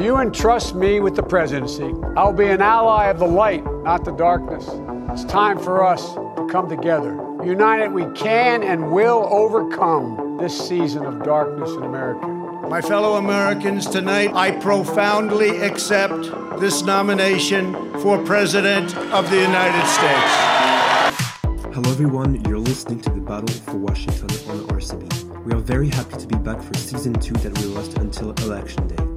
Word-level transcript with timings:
If 0.00 0.06
you 0.06 0.16
entrust 0.16 0.74
me 0.74 0.98
with 1.00 1.14
the 1.14 1.22
presidency, 1.22 1.92
I'll 2.16 2.32
be 2.32 2.46
an 2.46 2.62
ally 2.62 3.08
of 3.08 3.18
the 3.18 3.26
light, 3.26 3.62
not 3.84 4.02
the 4.02 4.12
darkness. 4.12 4.66
It's 5.10 5.30
time 5.30 5.58
for 5.58 5.84
us 5.84 6.14
to 6.14 6.48
come 6.50 6.70
together. 6.70 7.10
United, 7.44 7.92
we 7.92 8.06
can 8.14 8.62
and 8.62 8.92
will 8.92 9.28
overcome 9.30 10.38
this 10.40 10.56
season 10.56 11.04
of 11.04 11.22
darkness 11.22 11.72
in 11.72 11.82
America. 11.82 12.26
My 12.26 12.80
fellow 12.80 13.16
Americans, 13.18 13.86
tonight 13.86 14.32
I 14.32 14.52
profoundly 14.52 15.58
accept 15.58 16.30
this 16.58 16.80
nomination 16.82 17.74
for 18.00 18.24
President 18.24 18.96
of 19.12 19.28
the 19.28 19.36
United 19.36 19.86
States. 19.86 21.74
Hello, 21.74 21.90
everyone. 21.90 22.42
You're 22.46 22.56
listening 22.56 23.02
to 23.02 23.10
the 23.10 23.20
Battle 23.20 23.48
for 23.48 23.76
Washington 23.76 24.30
on 24.48 24.66
RCB. 24.68 25.44
We 25.44 25.52
are 25.52 25.60
very 25.60 25.90
happy 25.90 26.16
to 26.16 26.26
be 26.26 26.36
back 26.36 26.62
for 26.62 26.72
season 26.72 27.12
two 27.12 27.34
that 27.34 27.58
will 27.58 27.72
last 27.72 27.98
until 27.98 28.30
Election 28.30 28.88
Day. 28.88 29.09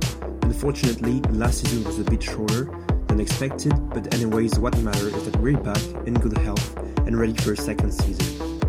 Unfortunately, 0.54 1.20
last 1.32 1.62
season 1.62 1.84
was 1.84 2.00
a 2.00 2.04
bit 2.04 2.22
shorter 2.22 2.70
than 3.08 3.20
expected, 3.20 3.74
but 3.90 4.14
anyways, 4.14 4.60
what 4.60 4.78
matters 4.78 5.14
is 5.14 5.26
that 5.26 5.36
we're 5.38 5.58
back 5.58 5.82
in 6.06 6.14
good 6.14 6.38
health 6.38 6.78
and 7.00 7.20
ready 7.20 7.34
for 7.34 7.54
a 7.54 7.58
second 7.58 7.92
season. 7.92 8.60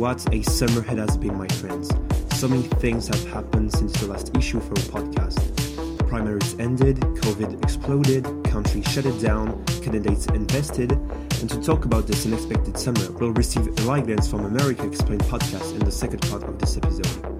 What 0.00 0.26
a 0.34 0.42
summer 0.42 0.80
it 0.80 0.98
has 0.98 1.16
been, 1.18 1.36
my 1.36 1.46
friends. 1.48 1.92
So 2.36 2.48
many 2.48 2.62
things 2.80 3.06
have 3.08 3.22
happened 3.28 3.70
since 3.70 3.92
the 4.00 4.08
last 4.08 4.34
issue 4.36 4.60
for 4.60 4.70
our 4.70 5.02
podcast. 5.04 6.08
Primaries 6.08 6.58
ended, 6.58 6.96
COVID 7.00 7.62
exploded, 7.62 8.24
country 8.44 8.82
shut 8.82 9.04
it 9.04 9.20
down, 9.20 9.62
candidates 9.82 10.26
invested, 10.28 10.92
and 10.92 11.50
to 11.50 11.60
talk 11.60 11.84
about 11.84 12.06
this 12.06 12.24
unexpected 12.24 12.78
summer, 12.78 13.12
we'll 13.12 13.32
receive 13.32 13.68
Eli 13.80 14.00
Glantz 14.00 14.28
from 14.28 14.46
America 14.46 14.86
Explained 14.86 15.22
podcast 15.24 15.72
in 15.74 15.80
the 15.80 15.92
second 15.92 16.22
part 16.30 16.44
of 16.44 16.58
this 16.58 16.78
episode. 16.78 17.35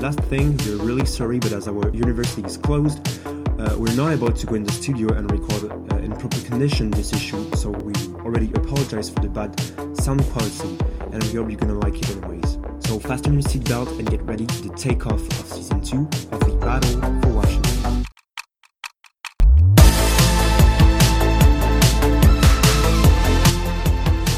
Last 0.00 0.20
thing, 0.20 0.56
we're 0.58 0.76
really 0.76 1.04
sorry, 1.04 1.40
but 1.40 1.52
as 1.52 1.66
our 1.66 1.90
university 1.90 2.42
is 2.44 2.56
closed, 2.56 3.00
uh, 3.26 3.74
we're 3.76 3.96
not 3.96 4.12
able 4.12 4.30
to 4.30 4.46
go 4.46 4.54
in 4.54 4.62
the 4.62 4.70
studio 4.70 5.12
and 5.12 5.28
record 5.28 5.72
uh, 5.92 5.96
in 5.96 6.12
proper 6.12 6.40
condition 6.42 6.88
this 6.92 7.12
issue, 7.12 7.50
so 7.56 7.70
we 7.70 7.92
already 8.22 8.48
apologize 8.54 9.10
for 9.10 9.18
the 9.18 9.28
bad 9.28 9.58
sound 9.98 10.22
quality, 10.26 10.78
and 11.12 11.22
we 11.24 11.32
hope 11.32 11.50
you're 11.50 11.58
gonna 11.58 11.74
like 11.80 11.96
it 12.00 12.08
anyways. 12.10 12.58
So 12.86 13.00
fasten 13.00 13.32
your 13.32 13.42
seatbelt 13.42 13.98
and 13.98 14.08
get 14.08 14.22
ready 14.22 14.46
for 14.46 14.68
the 14.68 14.74
takeoff 14.76 15.20
of 15.20 15.46
season 15.48 15.80
2 15.82 16.08
of 16.30 16.40
the 16.46 16.56
Battle 16.60 17.20
for 17.20 17.32
Washington. 17.34 18.04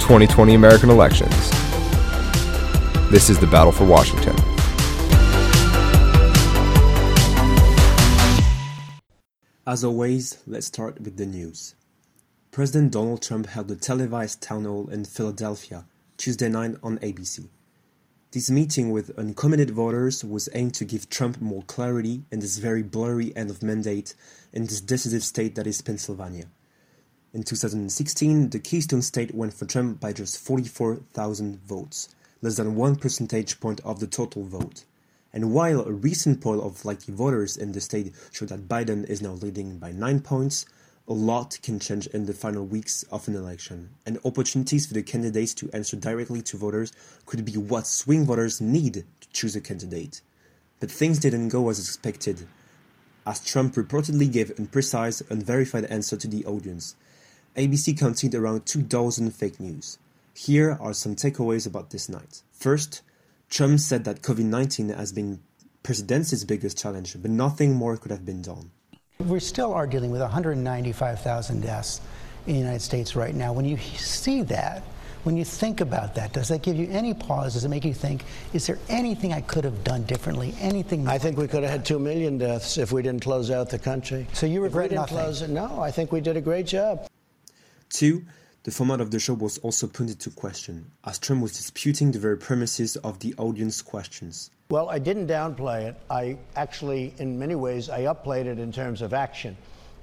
Twenty 0.01 0.27
twenty 0.27 0.55
American 0.55 0.89
elections. 0.89 1.51
This 3.11 3.29
is 3.29 3.39
the 3.39 3.47
battle 3.47 3.73
for 3.73 3.85
Washington. 3.85 4.35
As 9.71 9.85
always, 9.85 10.39
let's 10.49 10.67
start 10.67 11.01
with 11.01 11.17
the 11.17 11.25
news. 11.25 11.77
President 12.51 12.91
Donald 12.91 13.23
Trump 13.23 13.47
held 13.47 13.71
a 13.71 13.77
televised 13.77 14.43
town 14.43 14.65
hall 14.65 14.91
in 14.91 15.05
Philadelphia 15.05 15.85
Tuesday 16.17 16.49
night 16.49 16.75
on 16.83 16.99
ABC. 16.99 17.47
This 18.33 18.51
meeting 18.51 18.91
with 18.91 19.17
uncommitted 19.17 19.71
voters 19.71 20.25
was 20.25 20.49
aimed 20.55 20.75
to 20.75 20.85
give 20.85 21.09
Trump 21.09 21.41
more 21.41 21.63
clarity 21.63 22.25
in 22.33 22.41
this 22.41 22.59
very 22.59 22.83
blurry 22.83 23.33
end 23.37 23.49
of 23.49 23.63
mandate 23.63 24.17
in 24.53 24.65
this 24.67 24.81
decisive 24.81 25.23
state 25.23 25.55
that 25.55 25.69
is 25.69 25.83
Pennsylvania. 25.83 26.47
In 27.33 27.45
2016, 27.45 28.51
the 28.51 28.59
Keystone 28.59 29.03
State 29.03 29.33
went 29.37 29.55
for 29.55 29.67
Trump 29.67 30.01
by 30.01 30.13
just 30.13 30.45
44,000 30.45 31.61
votes, 31.61 32.09
less 32.43 32.57
than 32.57 32.75
one 32.75 32.97
percentage 32.97 33.61
point 33.61 33.81
of 33.85 34.01
the 34.01 34.09
total 34.09 34.43
vote. 34.43 34.83
And 35.33 35.53
while 35.53 35.81
a 35.81 35.93
recent 35.93 36.41
poll 36.41 36.61
of 36.61 36.85
likely 36.85 37.15
voters 37.15 37.57
in 37.57 37.73
the 37.73 37.81
state 37.81 38.15
showed 38.33 38.49
that 38.49 38.69
Biden 38.69 39.09
is 39.09 39.23
now 39.23 39.33
leading 39.33 39.79
by 39.79 39.93
9 39.93 40.21
points, 40.21 40.67
a 41.07 41.13
lot 41.13 41.59
can 41.63 41.81
change 41.81 42.07
in 42.09 42.27
the 42.27 42.33
final 42.33 42.65
weeks 42.65 43.03
of 43.11 43.27
an 43.27 43.35
election, 43.35 43.91
and 44.07 44.19
opportunities 44.25 44.87
for 44.87 44.95
the 44.95 45.03
candidates 45.03 45.55
to 45.55 45.71
answer 45.73 45.97
directly 45.97 46.41
to 46.43 46.57
voters 46.57 46.93
could 47.27 47.45
be 47.45 47.57
what 47.57 47.87
swing 47.87 48.25
voters 48.25 48.61
need 48.61 48.95
to 48.95 49.29
choose 49.33 49.57
a 49.57 49.61
candidate. 49.61 50.21
But 50.79 50.91
things 50.91 51.19
didn't 51.19 51.49
go 51.49 51.69
as 51.69 51.81
expected, 51.81 52.47
as 53.27 53.45
Trump 53.45 53.75
reportedly 53.75 54.33
gave 54.33 54.51
an 54.51 54.67
imprecise, 54.67 55.29
unverified 55.31 55.85
answer 55.87 56.17
to 56.17 56.29
the 56.29 56.45
audience. 56.47 56.95
ABC 57.57 57.99
counted 57.99 58.35
around 58.35 58.65
two 58.65 58.83
dozen 58.83 59.31
fake 59.31 59.59
news. 59.59 59.99
Here 60.33 60.79
are 60.81 60.95
some 60.95 61.17
takeaways 61.17 61.67
about 61.67 61.91
this 61.91 62.09
night. 62.09 62.43
First, 62.53 63.03
Trump 63.51 63.81
said 63.81 64.05
that 64.05 64.23
COVID 64.23 64.45
19 64.45 64.91
has 64.91 65.13
been 65.13 65.41
president's 65.83 66.45
biggest 66.45 66.79
challenge, 66.79 67.17
but 67.21 67.31
nothing 67.31 67.75
more 67.75 67.97
could 67.97 68.11
have 68.13 68.25
been 68.25 68.43
done. 68.43 68.71
We 69.19 69.41
still 69.41 69.75
are 69.75 69.87
dealing 69.87 70.11
with 70.11 70.21
195,000 70.21 71.61
deaths 71.61 72.01
in 72.47 72.55
the 72.55 72.59
United 72.59 72.81
States 72.81 73.17
right 73.17 73.35
now. 73.35 73.53
When 73.53 73.65
you 73.67 73.77
see 73.77 74.43
that, 74.43 74.83
when 75.25 75.37
you 75.37 75.45
think 75.45 75.81
about 75.83 76.15
that, 76.15 76.33
does 76.33 76.49
that 76.49 76.63
give 76.63 76.77
you 76.77 76.89
any 76.91 77.13
pause? 77.13 77.53
Does 77.53 77.65
it 77.65 77.69
make 77.69 77.85
you 77.85 77.93
think, 77.93 78.25
is 78.55 78.67
there 78.67 78.79
anything 78.89 79.35
I 79.35 79.43
could 79.43 79.65
have 79.65 79.85
done 79.85 80.05
differently? 80.05 80.55
Anything? 80.59 81.07
I 81.07 81.19
think 81.19 81.37
we 81.37 81.47
could 81.49 81.63
have 81.63 81.73
had 81.73 81.85
2 81.85 81.99
million 81.99 82.39
deaths 82.39 82.79
if 82.79 82.93
we 82.93 83.03
didn't 83.03 83.23
close 83.23 83.51
out 83.51 83.69
the 83.69 83.79
country. 83.79 84.27
So 84.33 84.47
you 84.47 84.65
If 84.65 84.73
we 84.73 84.81
regret 84.81 84.91
didn't 84.91 85.01
nothing? 85.03 85.17
close 85.19 85.43
it, 85.43 85.51
no, 85.51 85.81
I 85.81 85.91
think 85.91 86.13
we 86.13 86.23
did 86.23 86.39
a 86.39 86.41
great 86.41 86.67
job. 86.67 87.07
Two, 87.91 88.25
the 88.65 88.71
format 88.71 89.01
of 89.01 89.11
the 89.11 89.19
show 89.19 89.35
was 89.35 89.59
also 89.59 89.87
put 89.87 90.09
into 90.09 90.31
question, 90.31 90.91
as 91.05 91.19
Trump 91.19 91.43
was 91.43 91.53
disputing 91.53 92.13
the 92.13 92.19
very 92.19 92.37
premises 92.37 92.97
of 92.97 93.19
the 93.21 93.35
audience 93.39 93.81
questions. 93.81 94.51
Well, 94.69 94.89
I 94.91 94.99
didn't 94.99 95.27
downplay 95.27 95.89
it. 95.89 95.97
I 96.11 96.37
actually, 96.57 97.15
in 97.19 97.39
many 97.39 97.55
ways, 97.55 97.89
I 97.89 98.05
upplayed 98.05 98.47
it 98.47 98.59
in 98.59 98.71
terms 98.71 99.03
of 99.03 99.15
action. 99.15 99.57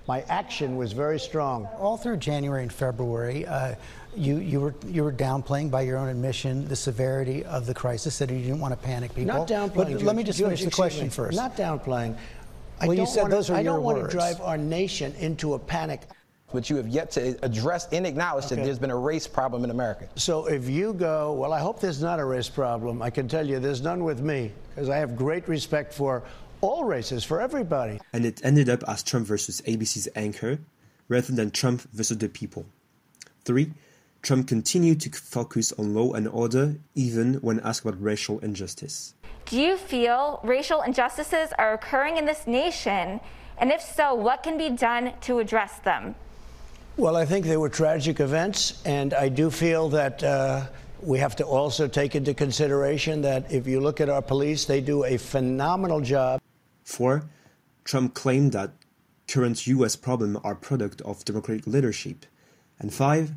My 0.07 0.21
action 0.29 0.75
was 0.75 0.91
very 0.93 1.19
strong. 1.19 1.65
All 1.77 1.97
through 1.97 2.17
January 2.17 2.63
and 2.63 2.71
February, 2.73 3.45
uh, 3.45 3.75
you, 4.15 4.37
you, 4.37 4.59
were, 4.59 4.73
you 4.87 5.03
were 5.03 5.11
downplaying 5.13 5.69
by 5.69 5.81
your 5.81 5.97
own 5.97 6.07
admission 6.09 6.67
the 6.67 6.75
severity 6.75 7.45
of 7.45 7.65
the 7.65 7.73
crisis, 7.73 8.17
that 8.17 8.29
you 8.29 8.39
didn't 8.39 8.59
want 8.59 8.73
to 8.73 8.77
panic 8.77 9.13
people. 9.13 9.35
Not 9.35 9.47
downplaying. 9.47 9.93
But 9.93 10.01
let 10.03 10.15
me 10.15 10.23
just 10.23 10.39
George, 10.39 10.59
finish 10.59 10.65
the 10.65 10.71
question 10.71 11.05
me. 11.05 11.09
first. 11.11 11.35
Not 11.37 11.55
downplaying. 11.55 12.17
I 12.79 12.87
Well, 12.87 12.93
you 12.93 12.97
don't 13.05 13.07
said 13.07 13.21
wanna- 13.23 13.35
those 13.35 13.49
are 13.49 13.55
I 13.55 13.61
your 13.61 13.75
don't 13.75 13.83
want 13.83 14.03
to 14.03 14.07
drive 14.09 14.39
our 14.41 14.57
nation 14.57 15.13
into 15.19 15.53
a 15.53 15.59
panic. 15.59 16.01
But 16.53 16.69
you 16.69 16.77
have 16.77 16.87
yet 16.87 17.11
to 17.11 17.37
address 17.43 17.87
and 17.91 18.07
acknowledge 18.07 18.47
that 18.47 18.55
there's 18.55 18.79
been 18.79 18.91
a 18.91 18.97
race 18.97 19.27
problem 19.27 19.65
in 19.65 19.69
America. 19.69 20.07
So 20.15 20.45
if 20.45 20.69
you 20.69 20.93
go, 20.93 21.33
well, 21.33 21.51
I 21.51 21.59
hope 21.59 21.81
there's 21.81 22.01
not 22.01 22.19
a 22.19 22.25
race 22.25 22.47
problem. 22.47 23.01
I 23.01 23.09
can 23.09 23.27
tell 23.27 23.45
you 23.45 23.59
there's 23.59 23.81
none 23.81 24.03
with 24.03 24.21
me 24.21 24.53
because 24.69 24.87
I 24.89 24.97
have 24.97 25.17
great 25.17 25.47
respect 25.49 25.93
for 25.93 26.23
all 26.61 26.85
races, 26.85 27.23
for 27.23 27.41
everybody. 27.41 27.99
And 28.13 28.25
it 28.25 28.41
ended 28.45 28.69
up 28.69 28.83
as 28.87 29.03
Trump 29.03 29.27
versus 29.27 29.61
ABC's 29.67 30.07
anchor, 30.15 30.59
rather 31.09 31.33
than 31.33 31.51
Trump 31.51 31.81
versus 31.91 32.17
the 32.17 32.29
people. 32.29 32.65
Three, 33.43 33.73
Trump 34.21 34.47
continued 34.47 35.01
to 35.01 35.11
focus 35.11 35.73
on 35.73 35.93
law 35.93 36.13
and 36.13 36.27
order 36.27 36.75
even 36.95 37.35
when 37.35 37.59
asked 37.59 37.85
about 37.85 38.01
racial 38.01 38.39
injustice. 38.39 39.13
Do 39.45 39.59
you 39.59 39.77
feel 39.77 40.39
racial 40.43 40.81
injustices 40.81 41.53
are 41.57 41.73
occurring 41.73 42.17
in 42.17 42.25
this 42.25 42.47
nation? 42.47 43.19
And 43.57 43.71
if 43.71 43.81
so, 43.81 44.13
what 44.13 44.43
can 44.43 44.57
be 44.57 44.69
done 44.69 45.13
to 45.21 45.39
address 45.39 45.79
them? 45.79 46.15
Well, 46.97 47.15
I 47.15 47.25
think 47.25 47.45
they 47.45 47.57
were 47.57 47.69
tragic 47.69 48.19
events, 48.19 48.81
and 48.83 49.13
I 49.13 49.29
do 49.29 49.51
feel 49.51 49.87
that 49.89 50.23
uh, 50.23 50.65
we 51.03 51.19
have 51.19 51.35
to 51.35 51.45
also 51.45 51.87
take 51.87 52.15
into 52.15 52.33
consideration 52.33 53.21
that 53.21 53.51
if 53.51 53.67
you 53.67 53.79
look 53.79 54.01
at 54.01 54.09
our 54.09 54.23
police, 54.23 54.65
they 54.65 54.81
do 54.81 55.05
a 55.05 55.17
phenomenal 55.17 56.01
job. 56.01 56.41
Four, 56.85 57.29
Trump 57.83 58.15
claimed 58.15 58.53
that 58.53 58.71
current 59.27 59.67
US 59.67 59.95
problems 59.95 60.39
are 60.43 60.55
product 60.55 61.01
of 61.01 61.23
democratic 61.23 61.67
leadership. 61.67 62.25
And 62.79 62.91
five, 62.91 63.31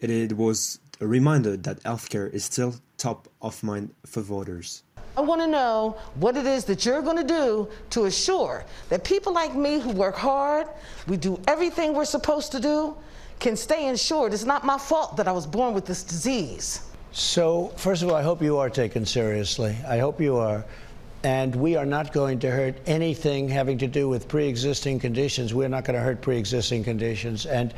it, 0.00 0.08
it 0.08 0.32
was 0.38 0.78
a 0.98 1.06
reminder 1.06 1.58
that 1.58 1.82
healthcare 1.82 2.32
is 2.32 2.46
still 2.46 2.76
top 2.96 3.28
of 3.42 3.62
mind 3.62 3.92
for 4.06 4.22
voters. 4.22 4.82
I 5.16 5.20
want 5.20 5.42
to 5.42 5.46
know 5.46 5.96
what 6.14 6.36
it 6.36 6.46
is 6.46 6.64
that 6.64 6.86
you're 6.86 7.02
going 7.02 7.18
to 7.18 7.24
do 7.24 7.68
to 7.90 8.06
assure 8.06 8.64
that 8.88 9.04
people 9.04 9.32
like 9.32 9.54
me 9.54 9.78
who 9.78 9.90
work 9.90 10.16
hard, 10.16 10.66
we 11.06 11.16
do 11.16 11.40
everything 11.46 11.92
we're 11.92 12.04
supposed 12.04 12.50
to 12.52 12.60
do, 12.60 12.96
can 13.38 13.56
stay 13.56 13.88
insured. 13.88 14.32
It's 14.32 14.44
not 14.44 14.64
my 14.64 14.78
fault 14.78 15.16
that 15.16 15.28
I 15.28 15.32
was 15.32 15.46
born 15.46 15.74
with 15.74 15.84
this 15.84 16.02
disease. 16.02 16.82
So, 17.10 17.72
first 17.76 18.02
of 18.02 18.08
all, 18.08 18.14
I 18.14 18.22
hope 18.22 18.40
you 18.40 18.56
are 18.56 18.70
taken 18.70 19.04
seriously. 19.04 19.76
I 19.86 19.98
hope 19.98 20.20
you 20.20 20.36
are. 20.36 20.64
And 21.24 21.54
we 21.54 21.76
are 21.76 21.86
not 21.86 22.12
going 22.12 22.38
to 22.40 22.50
hurt 22.50 22.74
anything 22.86 23.48
having 23.48 23.78
to 23.78 23.86
do 23.86 24.08
with 24.08 24.26
pre 24.26 24.48
existing 24.48 24.98
conditions. 24.98 25.52
We're 25.54 25.68
not 25.68 25.84
going 25.84 25.94
to 25.94 26.02
hurt 26.02 26.22
pre 26.22 26.38
existing 26.38 26.84
conditions. 26.84 27.46
And 27.46 27.74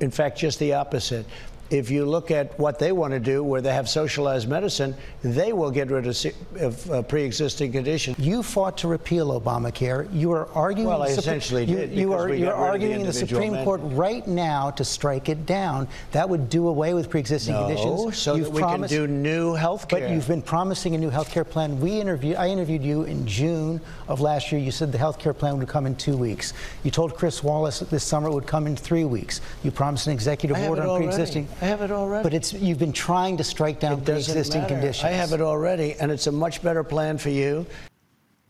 in 0.00 0.10
fact, 0.10 0.38
just 0.38 0.58
the 0.58 0.74
opposite. 0.74 1.26
If 1.70 1.90
you 1.90 2.04
look 2.04 2.30
at 2.30 2.58
what 2.58 2.78
they 2.78 2.92
want 2.92 3.12
to 3.12 3.20
do, 3.20 3.42
where 3.42 3.60
they 3.60 3.72
have 3.72 3.88
socialized 3.88 4.48
medicine, 4.48 4.94
they 5.22 5.52
will 5.52 5.70
get 5.70 5.90
rid 5.90 6.06
of, 6.06 6.26
of 6.60 6.90
uh, 6.90 7.02
pre-existing 7.02 7.72
conditions. 7.72 8.18
You 8.18 8.42
fought 8.42 8.76
to 8.78 8.88
repeal 8.88 9.40
Obamacare. 9.40 10.08
You 10.12 10.32
are 10.32 10.48
arguing. 10.52 10.88
Well, 10.88 11.02
I 11.02 11.08
essentially 11.08 11.64
you, 11.64 11.76
did 11.76 11.92
You 11.92 12.12
are 12.12 12.28
we 12.28 12.38
you're 12.38 12.52
got 12.52 12.58
rid 12.58 12.58
of 12.58 12.58
the 12.58 12.64
arguing 12.66 12.92
in 12.92 13.00
the 13.02 13.06
individual 13.06 13.42
Supreme 13.42 13.64
Court 13.64 13.80
right 13.84 14.26
now 14.26 14.70
to 14.72 14.84
strike 14.84 15.28
it 15.28 15.46
down. 15.46 15.88
That 16.12 16.28
would 16.28 16.48
do 16.48 16.68
away 16.68 16.94
with 16.94 17.08
pre-existing 17.08 17.54
No, 17.54 17.66
conditions. 17.66 18.18
so 18.18 18.34
You've 18.34 18.46
that 18.46 18.52
we 18.52 18.60
promised, 18.60 18.94
can 18.94 19.06
do 19.06 19.12
new 19.12 19.54
health 19.54 19.88
care. 19.88 20.00
But 20.00 20.10
you've 20.10 20.28
been 20.28 20.42
promising 20.42 20.94
a 20.94 20.98
new 20.98 21.10
health 21.10 21.30
care 21.30 21.44
plan. 21.44 21.80
We 21.80 22.00
interviewed. 22.00 22.36
I 22.36 22.48
interviewed 22.48 22.82
you 22.82 23.04
in 23.04 23.26
June 23.26 23.80
of 24.08 24.20
last 24.20 24.52
year. 24.52 24.60
You 24.60 24.70
said 24.70 24.92
the 24.92 24.98
health 24.98 25.18
care 25.18 25.32
plan 25.32 25.58
would 25.58 25.68
come 25.68 25.86
in 25.86 25.96
two 25.96 26.16
weeks. 26.16 26.52
You 26.82 26.90
told 26.90 27.16
Chris 27.16 27.42
Wallace 27.42 27.78
that 27.78 27.90
this 27.90 28.04
summer 28.04 28.28
it 28.28 28.34
would 28.34 28.46
come 28.46 28.66
in 28.66 28.76
three 28.76 29.04
weeks. 29.04 29.40
You 29.62 29.70
promised 29.70 30.06
an 30.06 30.12
executive 30.12 30.56
I 30.56 30.68
order 30.68 30.82
on 30.82 30.98
pre-existing. 30.98 31.48
I 31.60 31.66
have 31.66 31.82
it 31.82 31.90
already. 31.90 32.22
But 32.22 32.34
it's 32.34 32.52
you've 32.52 32.78
been 32.78 32.92
trying 32.92 33.36
to 33.36 33.44
strike 33.44 33.80
down 33.80 33.98
It 33.98 34.04
doesn't 34.04 34.32
pre-existing 34.32 34.66
conditions. 34.66 35.04
I 35.04 35.10
have 35.12 35.32
it 35.32 35.40
already, 35.40 35.94
and 35.94 36.10
it's 36.10 36.26
a 36.26 36.32
much 36.32 36.62
better 36.62 36.84
plan 36.84 37.18
for 37.18 37.30
you. 37.30 37.66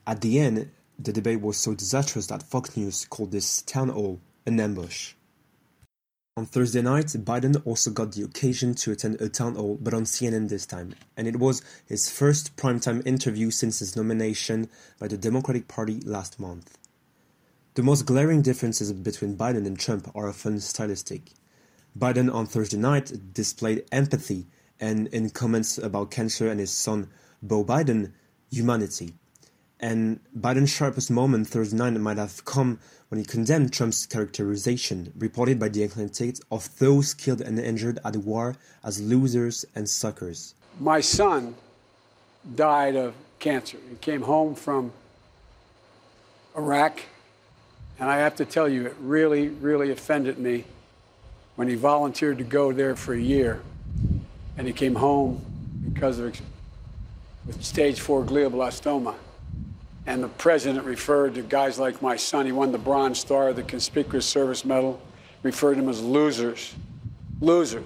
At 0.07 0.21
the 0.21 0.39
end, 0.39 0.71
the 0.99 1.13
debate 1.13 1.41
was 1.41 1.57
so 1.57 1.75
disastrous 1.75 2.27
that 2.29 2.43
Fox 2.43 2.77
News 2.77 3.05
called 3.05 3.33
this 3.33 3.63
town 3.63 3.89
hall 3.89 4.21
an 4.47 4.61
ambush. 4.61 5.15
On 6.37 6.47
Thursday 6.47 6.83
night, 6.83 7.07
Biden 7.07 7.63
also 7.65 7.91
got 7.93 8.13
the 8.13 8.25
occasion 8.25 8.75
to 8.75 8.91
attend 8.91 9.21
a 9.21 9.29
town 9.29 9.55
hall, 9.55 9.79
but 9.81 9.95
on 9.95 10.03
CNN 10.03 10.49
this 10.49 10.67
time, 10.67 10.95
and 11.17 11.29
it 11.29 11.39
was 11.39 11.63
his 11.87 12.11
first 12.11 12.57
primetime 12.57 13.07
interview 13.07 13.53
since 13.53 13.79
his 13.79 13.95
nomination 13.95 14.69
by 14.99 15.07
the 15.07 15.17
Democratic 15.17 15.69
Party 15.69 16.01
last 16.01 16.41
month. 16.41 16.77
The 17.75 17.85
most 17.85 18.07
glaring 18.07 18.43
differences 18.43 18.93
between 18.93 19.37
Biden 19.37 19.67
and 19.67 19.79
Trump 19.79 20.11
are 20.15 20.29
often 20.29 20.59
stylistic. 20.59 21.31
Biden 21.97 22.33
on 22.33 22.47
Thursday 22.47 22.77
night 22.77 23.33
displayed 23.33 23.85
empathy 23.93 24.47
and, 24.81 25.07
in 25.09 25.31
comments 25.31 25.79
about 25.79 26.11
cancer 26.11 26.49
and 26.49 26.59
his 26.59 26.73
son, 26.73 27.09
Beau 27.41 27.65
Biden, 27.65 28.13
humanity. 28.51 29.15
And 29.79 30.19
Biden's 30.37 30.71
sharpest 30.71 31.11
moment 31.11 31.47
Thursday 31.47 31.77
night 31.77 31.93
might 31.93 32.17
have 32.17 32.45
come 32.45 32.81
when 33.09 33.21
he 33.21 33.25
condemned 33.25 33.73
Trump's 33.73 34.07
characterization, 34.07 35.13
reported 35.17 35.61
by 35.61 35.69
the 35.69 35.85
Atlantic, 35.85 36.37
of 36.51 36.77
those 36.79 37.15
killed 37.15 37.41
and 37.41 37.59
injured 37.61 38.01
at 38.05 38.15
the 38.15 38.21
war 38.21 38.57
as 38.83 39.01
losers 39.01 39.65
and 39.75 39.89
suckers. 39.89 40.55
My 40.81 41.01
son 41.01 41.55
died 42.57 42.97
of 42.97 43.15
cancer. 43.39 43.79
He 43.89 43.97
came 43.97 44.23
home 44.23 44.57
from 44.57 44.91
Iraq, 46.57 47.03
and 48.01 48.11
I 48.11 48.17
have 48.17 48.35
to 48.37 48.45
tell 48.45 48.69
you, 48.69 48.87
it 48.87 48.97
really, 49.01 49.49
really 49.49 49.93
offended 49.93 50.39
me 50.39 50.65
when 51.57 51.69
he 51.69 51.75
volunteered 51.75 52.39
to 52.39 52.45
go 52.45 52.73
there 52.73 52.97
for 52.97 53.15
a 53.15 53.21
year, 53.21 53.63
and 54.57 54.67
he 54.67 54.73
came 54.73 54.95
home 54.95 55.45
because 55.93 56.19
of 56.19 56.41
with 57.47 57.63
stage 57.63 58.01
four 58.01 58.25
glioblastoma. 58.25 59.15
And 60.07 60.23
the 60.23 60.29
president 60.29 60.85
referred 60.85 61.35
to 61.35 61.43
guys 61.43 61.79
like 61.79 62.03
my 62.03 62.17
son. 62.17 62.47
He 62.47 62.53
won 62.53 62.73
the 62.73 62.79
Bronze 62.79 63.19
Star, 63.19 63.53
the 63.53 63.63
Conspicuous 63.63 64.27
Service 64.27 64.65
Medal, 64.65 65.01
referred 65.43 65.75
to 65.75 65.81
them 65.81 65.89
as 65.89 66.03
losers. 66.03 66.75
Losers. 67.41 67.85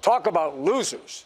Talk 0.00 0.26
about 0.26 0.58
losers. 0.58 1.24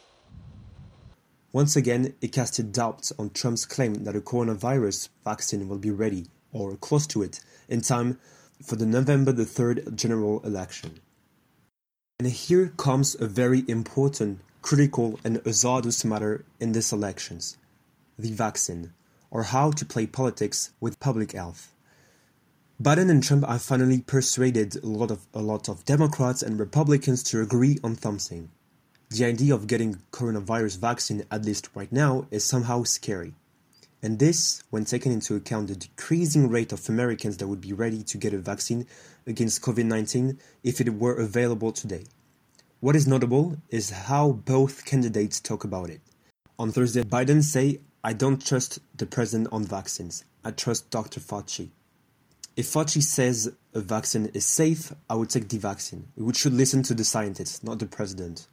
Once 1.52 1.76
again, 1.76 2.14
it 2.20 2.28
casted 2.32 2.72
doubts 2.72 3.12
on 3.18 3.30
Trump's 3.30 3.66
claim 3.66 4.04
that 4.04 4.16
a 4.16 4.20
coronavirus 4.20 5.08
vaccine 5.24 5.68
will 5.68 5.78
be 5.78 5.90
ready, 5.90 6.26
or 6.52 6.76
close 6.76 7.06
to 7.08 7.22
it, 7.22 7.40
in 7.68 7.80
time 7.80 8.18
for 8.62 8.76
the 8.76 8.86
November 8.86 9.32
the 9.32 9.44
3rd 9.44 9.94
general 9.94 10.40
election. 10.44 11.00
And 12.20 12.28
here 12.28 12.68
comes 12.76 13.18
a 13.18 13.26
very 13.26 13.64
important, 13.66 14.40
critical, 14.60 15.18
and 15.24 15.40
hazardous 15.46 16.04
matter 16.04 16.44
in 16.60 16.72
these 16.72 16.92
elections 16.92 17.56
the 18.18 18.30
vaccine, 18.30 18.92
or 19.30 19.44
how 19.44 19.70
to 19.70 19.86
play 19.86 20.06
politics 20.06 20.70
with 20.80 21.00
public 21.00 21.32
health. 21.32 21.72
Biden 22.78 23.10
and 23.10 23.22
Trump 23.22 23.46
have 23.46 23.62
finally 23.62 24.02
persuaded 24.02 24.76
a 24.84 24.86
lot 24.86 25.10
of 25.10 25.28
a 25.32 25.40
lot 25.40 25.70
of 25.70 25.86
Democrats 25.86 26.42
and 26.42 26.60
Republicans 26.60 27.22
to 27.22 27.40
agree 27.40 27.78
on 27.82 27.96
something. 27.96 28.50
The 29.08 29.24
idea 29.24 29.54
of 29.54 29.66
getting 29.66 30.02
coronavirus 30.12 30.78
vaccine, 30.78 31.24
at 31.30 31.46
least 31.46 31.70
right 31.74 31.90
now, 31.90 32.26
is 32.30 32.44
somehow 32.44 32.82
scary. 32.82 33.32
And 34.02 34.18
this, 34.18 34.62
when 34.68 34.84
taken 34.84 35.10
into 35.10 35.36
account 35.36 35.68
the 35.68 35.74
decreasing 35.74 36.50
rate 36.50 36.72
of 36.72 36.86
Americans 36.86 37.38
that 37.38 37.48
would 37.48 37.62
be 37.62 37.72
ready 37.72 38.02
to 38.02 38.18
get 38.18 38.34
a 38.34 38.38
vaccine 38.38 38.86
against 39.26 39.62
COVID 39.62 39.84
19 39.84 40.38
if 40.62 40.80
it 40.80 40.94
were 40.94 41.14
available 41.14 41.72
today. 41.72 42.04
What 42.80 42.96
is 42.96 43.06
notable 43.06 43.58
is 43.68 43.90
how 43.90 44.32
both 44.32 44.84
candidates 44.84 45.40
talk 45.40 45.64
about 45.64 45.90
it. 45.90 46.00
On 46.58 46.72
Thursday, 46.72 47.02
Biden 47.02 47.42
say, 47.42 47.80
I 48.02 48.14
don't 48.14 48.44
trust 48.44 48.78
the 48.96 49.04
president 49.04 49.48
on 49.52 49.64
vaccines. 49.64 50.24
I 50.42 50.52
trust 50.52 50.90
Dr. 50.90 51.20
Fauci. 51.20 51.70
If 52.56 52.66
Fauci 52.66 53.02
says 53.02 53.54
a 53.74 53.80
vaccine 53.80 54.30
is 54.34 54.46
safe, 54.46 54.92
I 55.08 55.14
would 55.14 55.30
take 55.30 55.48
the 55.48 55.58
vaccine. 55.58 56.08
We 56.16 56.32
should 56.34 56.54
listen 56.54 56.82
to 56.84 56.94
the 56.94 57.04
scientists, 57.04 57.62
not 57.62 57.78
the 57.78 57.86
president. 57.86 58.46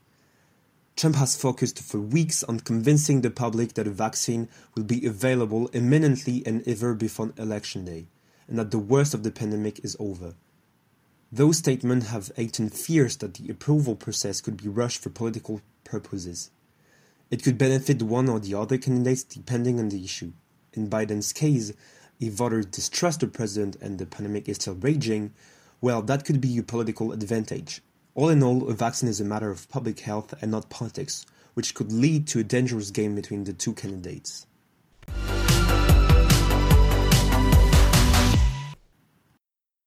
Trump 0.98 1.16
has 1.16 1.36
focused 1.36 1.80
for 1.80 2.00
weeks 2.00 2.44
on 2.44 2.60
convincing 2.60 3.22
the 3.22 3.30
public 3.30 3.74
that 3.76 3.88
a 3.88 3.92
vaccine 3.92 4.50
will 4.76 4.84
be 4.84 5.06
available 5.06 5.70
imminently 5.72 6.44
and 6.46 6.68
ever 6.68 6.94
before 6.94 7.34
election 7.38 7.86
day, 7.86 8.08
and 8.48 8.58
that 8.58 8.72
the 8.72 8.80
worst 8.80 9.14
of 9.14 9.24
the 9.24 9.32
pandemic 9.32 9.84
is 9.86 9.96
over. 10.00 10.36
Those 11.32 11.58
statements 11.58 12.08
have 12.08 12.32
heightened 12.38 12.74
fears 12.74 13.18
that 13.18 13.34
the 13.34 13.50
approval 13.50 13.96
process 13.96 14.40
could 14.40 14.56
be 14.56 14.70
rushed 14.70 15.02
for 15.02 15.10
political 15.10 15.62
purposes. 15.84 16.52
It 17.30 17.44
could 17.44 17.58
benefit 17.58 18.02
one 18.02 18.30
or 18.30 18.40
the 18.40 18.54
other 18.54 18.78
candidates 18.78 19.24
depending 19.24 19.78
on 19.78 19.90
the 19.90 20.02
issue. 20.02 20.32
In 20.72 20.90
Biden's 20.90 21.34
case, 21.34 21.74
if 22.22 22.32
voters 22.32 22.68
distrust 22.68 23.20
the 23.20 23.28
president 23.28 23.76
and 23.82 24.00
the 24.00 24.06
pandemic 24.06 24.48
is 24.48 24.56
still 24.56 24.76
raging, 24.76 25.34
well, 25.82 26.02
that 26.04 26.24
could 26.24 26.40
be 26.40 26.58
a 26.58 26.64
political 26.64 27.12
advantage. 27.12 27.82
All 28.16 28.30
in 28.30 28.42
all, 28.42 28.70
a 28.70 28.74
vaccine 28.74 29.10
is 29.10 29.20
a 29.20 29.26
matter 29.26 29.52
of 29.52 29.70
public 29.70 30.00
health 30.00 30.34
and 30.42 30.50
not 30.50 30.70
politics, 30.70 31.26
which 31.56 31.74
could 31.74 31.92
lead 31.92 32.26
to 32.28 32.40
a 32.40 32.44
dangerous 32.44 32.90
game 32.90 33.16
between 33.16 33.44
the 33.44 33.54
two 33.54 33.74
candidates. 33.74 34.48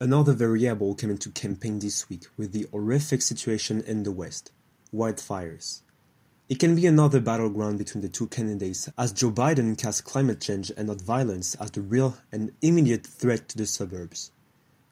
Another 0.03 0.33
variable 0.33 0.95
came 0.95 1.11
into 1.11 1.29
campaign 1.31 1.79
this 1.79 2.09
week 2.09 2.25
with 2.39 2.53
the 2.53 2.67
horrific 2.71 3.21
situation 3.21 3.83
in 3.83 4.03
the 4.03 4.11
West 4.11 4.51
wildfires. 4.95 5.83
It 6.49 6.59
can 6.59 6.75
be 6.75 6.87
another 6.87 7.21
battleground 7.21 7.77
between 7.77 8.01
the 8.01 8.09
two 8.09 8.27
candidates 8.29 8.89
as 8.97 9.13
Joe 9.13 9.31
Biden 9.31 9.77
casts 9.77 10.01
climate 10.01 10.41
change 10.41 10.73
and 10.75 10.89
not 10.89 11.03
violence 11.03 11.55
as 11.57 11.73
the 11.73 11.83
real 11.83 12.17
and 12.33 12.51
immediate 12.63 13.07
threat 13.07 13.51
to 13.51 13.59
the 13.59 13.67
suburbs. 13.67 14.33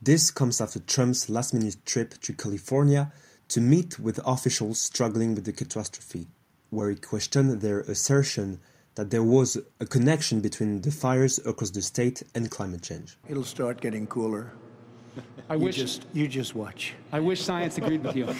This 0.03 0.31
comes 0.31 0.61
after 0.61 0.79
Trump's 0.79 1.31
last 1.31 1.55
minute 1.55 1.87
trip 1.87 2.21
to 2.21 2.35
California 2.35 3.11
to 3.49 3.63
meet 3.63 3.99
with 3.99 4.21
officials 4.27 4.79
struggling 4.79 5.35
with 5.35 5.47
the 5.47 5.55
catastrophe, 5.55 6.27
where 6.69 6.91
he 6.91 6.97
questioned 6.97 7.63
their 7.63 7.81
assertion 7.81 8.61
that 8.97 9.09
there 9.09 9.25
was 9.25 9.57
a 9.81 9.87
connection 9.87 10.43
between 10.43 10.83
the 10.83 10.91
fires 10.91 11.39
across 11.47 11.71
the 11.71 11.81
state 11.81 12.23
and 12.35 12.51
climate 12.51 12.83
change. 12.83 13.17
It'll 13.27 13.43
start 13.43 13.81
getting 13.81 14.07
cooler. 14.07 14.53
I 15.49 15.55
You 15.55 15.61
wish 15.61 15.77
just, 15.77 16.07
you 16.13 16.29
just 16.29 16.55
watch. 16.55 16.95
I 17.13 17.21
wish 17.21 17.43
science 17.43 17.79
agreed 17.79 18.03
with 18.05 18.17
you. 18.17 18.29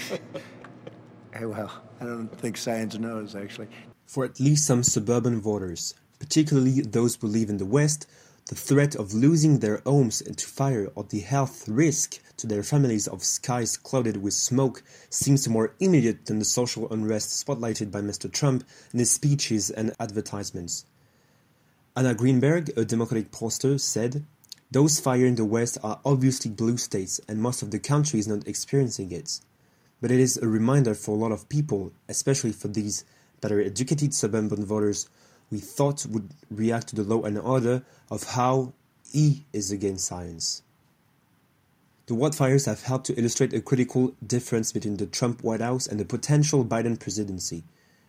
Hey, 1.35 1.45
well, 1.45 1.71
I 2.01 2.05
don't 2.05 2.29
think 2.41 2.57
science 2.57 2.99
knows, 2.99 3.37
actually. 3.37 3.69
For 4.07 4.25
at 4.25 4.41
least 4.41 4.67
some 4.67 4.83
suburban 4.83 5.41
voters, 5.41 5.95
particularly 6.19 6.81
those 6.81 7.17
who 7.17 7.29
live 7.29 7.51
in 7.51 7.59
the 7.59 7.67
West, 7.67 8.07
the 8.49 8.55
threat 8.55 8.97
of 8.97 9.13
losing 9.13 9.59
their 9.59 9.83
homes 9.85 10.23
to 10.23 10.47
fire 10.47 10.89
or 10.95 11.05
the 11.05 11.21
health 11.21 11.69
risk 11.69 12.19
to 12.39 12.47
their 12.47 12.63
families 12.63 13.07
of 13.07 13.23
skies 13.23 13.77
clouded 13.77 14.17
with 14.23 14.33
smoke 14.33 14.83
seems 15.11 15.47
more 15.49 15.75
immediate 15.81 16.27
than 16.27 16.39
the 16.39 16.45
social 16.47 16.91
unrest 16.91 17.29
spotlighted 17.47 17.91
by 17.91 18.01
Mr. 18.01 18.33
Trump 18.33 18.65
in 18.93 18.99
his 18.99 19.11
speeches 19.11 19.71
and 19.71 19.93
advertisements. 20.01 20.87
Anna 21.95 22.15
Greenberg, 22.15 22.71
a 22.77 22.85
Democratic 22.87 23.31
pollster, 23.31 23.79
said, 23.79 24.25
Those 24.71 25.01
fires 25.01 25.29
in 25.29 25.35
the 25.37 25.47
West 25.47 25.79
are 25.83 26.01
obviously 26.05 26.51
blue 26.51 26.77
states, 26.77 27.21
and 27.27 27.41
most 27.41 27.63
of 27.63 27.71
the 27.71 27.79
country 27.79 28.19
is 28.19 28.29
not 28.29 28.47
experiencing 28.47 29.11
it. 29.13 29.41
But 30.01 30.11
it 30.11 30.21
is 30.21 30.37
a 30.37 30.47
reminder 30.47 30.95
for 30.95 31.13
a 31.13 31.19
lot 31.19 31.33
of 31.33 31.49
people, 31.49 31.93
especially 32.09 32.53
for 32.53 32.69
these 32.69 33.05
better 33.41 33.61
educated 33.61 34.13
suburban 34.15 34.65
voters 34.65 35.09
we 35.51 35.59
thought 35.59 36.05
would 36.07 36.29
react 36.51 36.89
to 36.89 36.97
the 36.97 37.03
law 37.03 37.23
and 37.23 37.39
order 37.39 37.83
of 38.11 38.25
how 38.25 38.75
he 39.11 39.47
is 39.53 39.73
against 39.73 40.07
science. 40.07 40.63
The 42.07 42.15
wildfires 42.15 42.67
have 42.67 42.83
helped 42.83 43.07
to 43.07 43.19
illustrate 43.19 43.53
a 43.53 43.61
critical 43.61 44.15
difference 44.27 44.73
between 44.73 44.97
the 44.97 45.07
Trump 45.07 45.43
White 45.43 45.61
House 45.61 45.87
and 45.87 45.99
the 45.99 46.05
potential 46.05 46.65
Biden 46.65 46.99
presidency. 46.99 47.65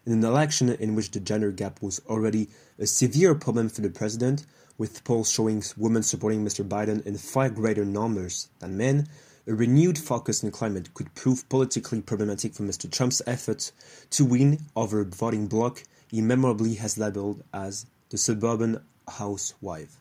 In 0.10 0.16
an 0.16 0.26
election 0.26 0.70
in 0.70 0.96
which 0.96 1.12
the 1.12 1.20
gender 1.20 1.52
gap 1.52 1.84
was 1.84 2.02
already 2.08 2.50
a 2.80 2.88
severe 2.88 3.36
problem 3.36 3.70
for 3.70 3.82
the 3.82 3.92
president, 3.92 4.44
with 4.76 5.04
polls 5.04 5.30
showing 5.30 5.64
women 5.78 6.02
supporting 6.02 6.44
Mr. 6.44 6.68
Biden 6.68 7.06
in 7.06 7.16
far 7.20 7.48
greater 7.52 7.86
numbers 7.86 8.48
than 8.58 8.76
men, 8.76 9.08
a 9.46 9.54
renewed 9.54 10.00
focus 10.00 10.44
on 10.44 10.50
climate 10.50 10.96
could 10.96 11.14
prove 11.14 11.48
politically 11.48 12.02
problematic 12.02 12.56
for 12.56 12.64
Mr. 12.64 12.92
Trump's 12.92 13.22
efforts 13.28 13.72
to 14.10 14.26
win 14.26 14.58
over 14.76 15.02
a 15.02 15.06
voting 15.06 15.46
bloc 15.46 15.84
he 16.08 16.22
memorably 16.22 16.74
has 16.74 16.98
labeled 16.98 17.44
as 17.54 17.86
the 18.10 18.18
suburban 18.18 18.82
housewife. 19.08 19.96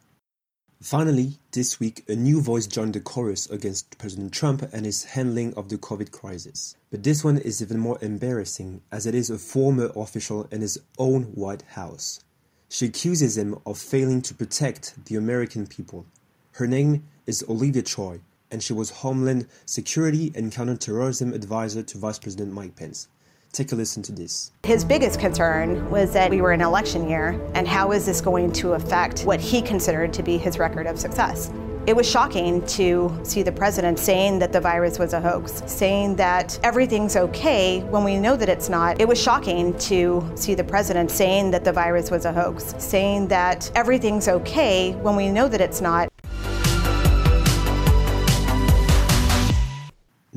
Finally, 0.81 1.41
this 1.51 1.81
week, 1.81 2.05
a 2.09 2.15
new 2.15 2.41
voice 2.41 2.69
joined 2.69 2.95
the 2.95 3.01
chorus 3.01 3.51
against 3.51 3.99
President 3.99 4.33
Trump 4.33 4.63
and 4.73 4.87
his 4.87 5.03
handling 5.03 5.53
of 5.55 5.69
the 5.69 5.77
COVID 5.77 6.13
crisis. 6.13 6.77
But 6.93 7.03
this 7.03 7.25
one 7.25 7.39
is 7.39 7.61
even 7.61 7.81
more 7.81 7.99
embarrassing 8.01 8.83
as 8.93 9.05
it 9.05 9.13
is 9.13 9.29
a 9.29 9.39
former 9.39 9.91
official 9.97 10.47
in 10.53 10.61
his 10.61 10.79
own 10.97 11.25
White 11.35 11.63
House. 11.71 12.21
She 12.69 12.87
accuses 12.87 13.37
him 13.37 13.59
of 13.67 13.77
failing 13.77 14.23
to 14.23 14.35
protect 14.35 15.05
the 15.07 15.17
American 15.17 15.67
people. 15.67 16.07
Her 16.53 16.69
name 16.69 17.03
is 17.27 17.45
Olivia 17.49 17.83
Troye, 17.83 18.21
and 18.49 18.63
she 18.63 18.73
was 18.73 18.91
Homeland 18.91 19.49
Security 19.67 20.31
and 20.37 20.53
Counterterrorism 20.53 21.33
Advisor 21.33 21.83
to 21.83 21.99
Vice 21.99 22.21
President 22.21 22.53
Mike 22.53 22.77
Pence. 22.77 23.09
Take 23.53 23.73
a 23.73 23.75
listen 23.75 24.03
to 24.05 24.13
this. 24.13 24.53
His 24.65 24.85
biggest 24.85 25.19
concern 25.19 25.91
was 25.91 26.13
that 26.13 26.31
we 26.31 26.41
were 26.41 26.53
in 26.53 26.61
election 26.61 27.09
year, 27.09 27.41
and 27.55 27.67
how 27.67 27.93
is 27.93 28.07
this 28.07 28.21
going 28.21 28.53
to 28.53 28.75
affect 28.75 29.23
what 29.23 29.41
he 29.41 29.63
considered 29.63 30.13
to 30.13 30.23
be 30.23 30.39
his 30.39 30.59
record 30.59 30.87
of 30.87 30.99
success? 30.99 31.51
It 31.89 31.97
was 31.97 32.07
shocking 32.07 32.67
to 32.67 33.19
see 33.23 33.43
the 33.43 33.51
president 33.51 33.99
saying 33.99 34.41
that 34.41 34.53
the 34.53 34.61
virus 34.61 34.99
was 34.99 35.15
a 35.15 35.21
hoax, 35.23 35.63
saying 35.65 36.17
that 36.17 36.61
everything's 36.63 37.17
okay 37.17 37.81
when 37.81 38.05
we 38.05 38.19
know 38.19 38.37
that 38.37 38.51
it's 38.51 38.69
not. 38.69 39.01
It 39.01 39.09
was 39.09 39.19
shocking 39.19 39.73
to 39.79 40.31
see 40.35 40.55
the 40.55 40.65
president 40.65 41.11
saying 41.11 41.51
that 41.53 41.65
the 41.65 41.73
virus 41.73 42.11
was 42.11 42.27
a 42.27 42.33
hoax, 42.33 42.75
saying 42.77 43.29
that 43.29 43.71
everything's 43.75 44.29
okay 44.29 44.93
when 44.97 45.17
we 45.17 45.31
know 45.31 45.49
that 45.49 45.63
it's 45.63 45.81
not. 45.81 46.13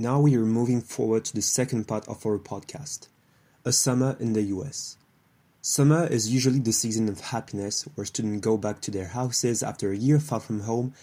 Now 0.01 0.19
we 0.19 0.35
are 0.35 0.47
moving 0.47 0.81
forward 0.81 1.25
to 1.25 1.35
the 1.35 1.43
second 1.43 1.87
part 1.87 2.07
of 2.07 2.25
our 2.25 2.39
podcast 2.39 3.07
A 3.63 3.71
Summer 3.71 4.17
in 4.19 4.33
the 4.33 4.41
US. 4.57 4.97
Summer 5.61 6.07
is 6.07 6.33
usually 6.33 6.57
the 6.57 6.73
season 6.73 7.07
of 7.07 7.19
happiness 7.19 7.83
where 7.93 8.05
students 8.05 8.41
go 8.41 8.57
back 8.57 8.81
to 8.81 8.89
their 8.89 9.09
houses 9.09 9.61
after 9.61 9.91
a 9.91 9.95
year 9.95 10.19
far 10.19 10.39
from 10.39 10.61
home. 10.61 10.95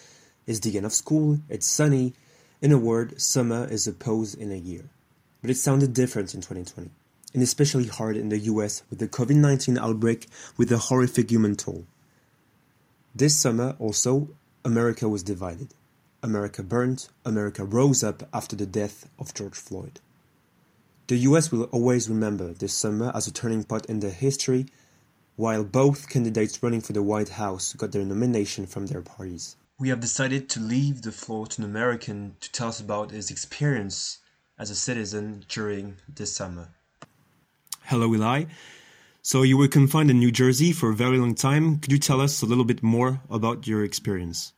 It's 0.49 0.59
the 0.59 0.77
end 0.77 0.85
of 0.85 0.93
school, 0.93 1.39
it's 1.49 1.69
sunny. 1.69 2.15
In 2.61 2.73
a 2.73 2.77
word, 2.77 3.21
summer 3.21 3.69
is 3.71 3.87
a 3.87 3.93
pause 3.93 4.35
in 4.35 4.51
a 4.51 4.57
year. 4.57 4.91
But 5.43 5.51
it 5.51 5.59
sounded 5.59 5.95
different 5.95 6.35
in 6.35 6.41
2020, 6.41 6.91
and 7.35 7.43
especially 7.45 7.87
hard 7.87 8.17
in 8.17 8.31
the 8.31 8.51
US 8.51 8.83
with 8.91 8.99
the 8.99 9.07
COVID 9.07 9.37
19 9.37 9.79
outbreak 9.79 10.27
with 10.57 10.73
a 10.73 10.79
horrific 10.79 11.31
human 11.31 11.55
toll. 11.55 11.87
This 13.15 13.37
summer, 13.37 13.77
also, 13.79 14.31
America 14.65 15.09
was 15.09 15.23
divided. 15.23 15.73
America 16.23 16.63
burned, 16.63 17.09
America 17.25 17.65
rose 17.65 18.03
up 18.03 18.29
after 18.33 18.57
the 18.57 18.67
death 18.67 19.09
of 19.19 19.35
George 19.35 19.55
Floyd. 19.55 20.01
The 21.07 21.19
US 21.19 21.53
will 21.53 21.65
always 21.65 22.11
remember 22.11 22.53
this 22.53 22.75
summer 22.75 23.13
as 23.15 23.27
a 23.27 23.33
turning 23.33 23.65
point 23.65 23.87
in 23.87 24.01
their 24.01 24.11
history, 24.11 24.67
while 25.37 25.63
both 25.63 26.09
candidates 26.09 26.63
running 26.63 26.81
for 26.81 26.93
the 26.93 27.03
White 27.03 27.31
House 27.31 27.73
got 27.75 27.93
their 27.93 28.05
nomination 28.05 28.67
from 28.67 28.87
their 28.87 29.01
parties. 29.01 29.57
We 29.79 29.91
have 29.91 30.01
decided 30.01 30.49
to 30.51 30.61
leave 30.61 31.03
the 31.03 31.13
floor 31.13 31.47
to 31.47 31.63
an 31.63 31.69
American 31.69 32.35
to 32.41 32.51
tell 32.51 32.69
us 32.69 32.81
about 32.81 33.13
his 33.13 33.31
experience 33.31 34.19
as 34.59 34.71
a 34.71 34.75
citizen 34.75 35.45
during 35.49 35.97
this 36.13 36.35
summer. 36.35 36.71
Hello, 37.85 38.13
Eli. 38.13 38.47
So 39.23 39.43
you 39.43 39.57
were 39.57 39.69
confined 39.69 40.11
in 40.11 40.19
New 40.19 40.33
Jersey 40.33 40.73
for 40.73 40.91
a 40.91 40.97
very 40.97 41.17
long 41.17 41.37
time. 41.37 41.79
Could 41.79 41.93
you 41.93 41.99
tell 41.99 42.21
us 42.21 42.43
a 42.43 42.47
little 42.47 42.65
bit 42.65 42.83
more 42.83 43.21
about 43.31 43.69
your 43.69 43.85
experience? 43.85 44.53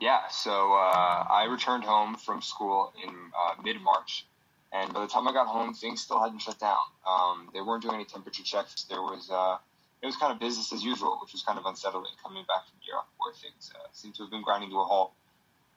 Yeah, 0.00 0.28
so 0.30 0.74
uh, 0.74 1.26
I 1.28 1.48
returned 1.50 1.82
home 1.82 2.14
from 2.14 2.40
school 2.40 2.92
in 3.02 3.10
uh, 3.10 3.60
mid 3.64 3.80
March, 3.80 4.26
and 4.72 4.92
by 4.92 5.00
the 5.00 5.08
time 5.08 5.26
I 5.26 5.32
got 5.32 5.48
home, 5.48 5.74
things 5.74 6.00
still 6.00 6.20
hadn't 6.22 6.38
shut 6.38 6.60
down. 6.60 6.78
Um, 7.06 7.50
they 7.52 7.60
weren't 7.60 7.82
doing 7.82 7.96
any 7.96 8.04
temperature 8.04 8.44
checks. 8.44 8.84
There 8.84 9.02
was 9.02 9.28
uh, 9.28 9.56
it 10.00 10.06
was 10.06 10.16
kind 10.16 10.32
of 10.32 10.38
business 10.38 10.72
as 10.72 10.84
usual, 10.84 11.18
which 11.20 11.32
was 11.32 11.42
kind 11.42 11.58
of 11.58 11.66
unsettling 11.66 12.12
coming 12.22 12.44
back 12.46 12.68
from 12.68 12.78
Europe, 12.86 13.06
where 13.18 13.34
things 13.34 13.72
uh, 13.74 13.88
seemed 13.92 14.14
to 14.16 14.22
have 14.22 14.30
been 14.30 14.42
grinding 14.42 14.70
to 14.70 14.78
a 14.78 14.84
halt. 14.84 15.12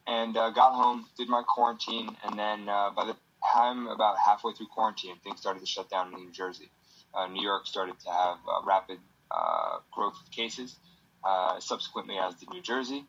And 0.05 0.37
uh, 0.37 0.51
got 0.51 0.73
home, 0.73 1.07
did 1.17 1.27
my 1.27 1.41
quarantine, 1.41 2.15
and 2.23 2.37
then 2.37 2.69
uh, 2.69 2.91
by 2.91 3.05
the 3.05 3.15
time 3.53 3.87
about 3.87 4.17
halfway 4.23 4.53
through 4.53 4.67
quarantine, 4.67 5.15
things 5.23 5.39
started 5.39 5.61
to 5.61 5.65
shut 5.65 5.89
down 5.89 6.13
in 6.13 6.19
New 6.19 6.31
Jersey. 6.31 6.69
New 7.31 7.41
York 7.41 7.67
started 7.67 7.99
to 7.99 8.09
have 8.09 8.37
rapid 8.65 8.99
growth 9.91 10.15
of 10.21 10.31
cases. 10.31 10.75
subsequently, 11.59 12.17
as 12.17 12.35
did 12.35 12.49
New 12.51 12.61
Jersey. 12.61 13.05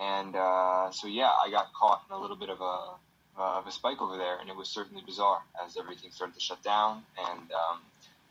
And 0.00 0.36
uh, 0.36 0.90
so, 0.90 1.08
yeah, 1.08 1.30
I 1.44 1.50
got 1.50 1.72
caught 1.72 2.02
in 2.08 2.14
a 2.14 2.20
little 2.20 2.36
bit 2.36 2.50
of 2.50 2.60
a 2.60 2.94
uh, 3.38 3.58
of 3.58 3.66
a 3.66 3.70
spike 3.70 4.02
over 4.02 4.16
there, 4.16 4.38
and 4.40 4.50
it 4.50 4.56
was 4.56 4.68
certainly 4.68 5.02
bizarre 5.06 5.40
as 5.64 5.76
everything 5.76 6.10
started 6.10 6.34
to 6.34 6.40
shut 6.40 6.62
down. 6.62 7.04
And 7.18 7.52
um, 7.52 7.78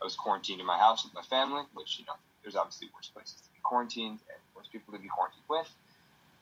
I 0.01 0.03
was 0.03 0.15
quarantined 0.15 0.59
in 0.59 0.65
my 0.65 0.77
house 0.77 1.05
with 1.05 1.13
my 1.13 1.21
family, 1.21 1.63
which 1.73 1.99
you 1.99 2.05
know, 2.05 2.13
there's 2.43 2.55
obviously 2.55 2.89
worse 2.93 3.07
places 3.07 3.35
to 3.35 3.49
be 3.53 3.59
quarantined 3.63 4.19
and 4.27 4.39
worse 4.55 4.67
people 4.67 4.93
to 4.93 4.99
be 4.99 5.07
quarantined 5.07 5.45
with. 5.49 5.69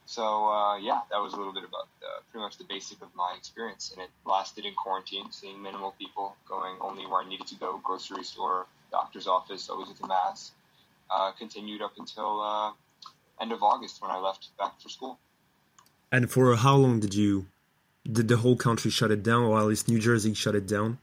So 0.08 0.48
uh, 0.50 0.77
yeah, 0.77 1.01
that 1.12 1.17
was 1.22 1.34
a 1.34 1.38
little 1.38 1.53
bit 1.53 1.63
about 1.63 1.88
pretty 2.32 2.44
much 2.44 2.58
the 2.58 2.65
basic 2.65 3.01
of 3.01 3.08
my 3.15 3.34
experience, 3.38 3.91
and 3.91 4.01
it 4.01 4.10
lasted 4.25 4.65
in 4.65 4.74
quarantine, 4.74 5.32
seeing 5.32 5.62
minimal 5.62 5.96
people, 5.98 6.36
going 6.50 6.75
only 6.82 7.05
where 7.05 7.22
I 7.22 7.29
needed 7.29 7.48
to 7.48 7.55
go, 7.55 7.79
grocery 7.84 8.24
store, 8.24 8.65
doctor's 8.91 9.27
office, 9.27 9.70
always 9.70 9.88
with 9.88 10.03
a 10.03 10.08
mask. 10.08 10.53
Uh, 11.10 11.32
continued 11.34 11.82
up 11.82 11.94
until 11.98 12.41
uh, 12.41 12.72
end 13.42 13.51
of 13.51 13.62
August 13.63 14.01
when 14.01 14.12
I 14.12 14.18
left 14.18 14.50
back 14.58 14.80
for 14.82 14.89
school. 14.89 15.20
And 16.12 16.30
for 16.30 16.56
how 16.56 16.75
long 16.75 17.00
did 17.00 17.13
you 17.13 17.48
did 18.10 18.27
the 18.27 18.38
whole 18.38 18.56
country 18.56 18.92
shut 18.92 19.12
it 19.12 19.24
down, 19.24 19.44
or 19.44 19.58
at 19.58 19.65
least 19.65 19.88
New 19.88 20.00
Jersey 20.00 20.34
shut 20.34 20.56
it 20.56 20.68
down? 20.68 21.00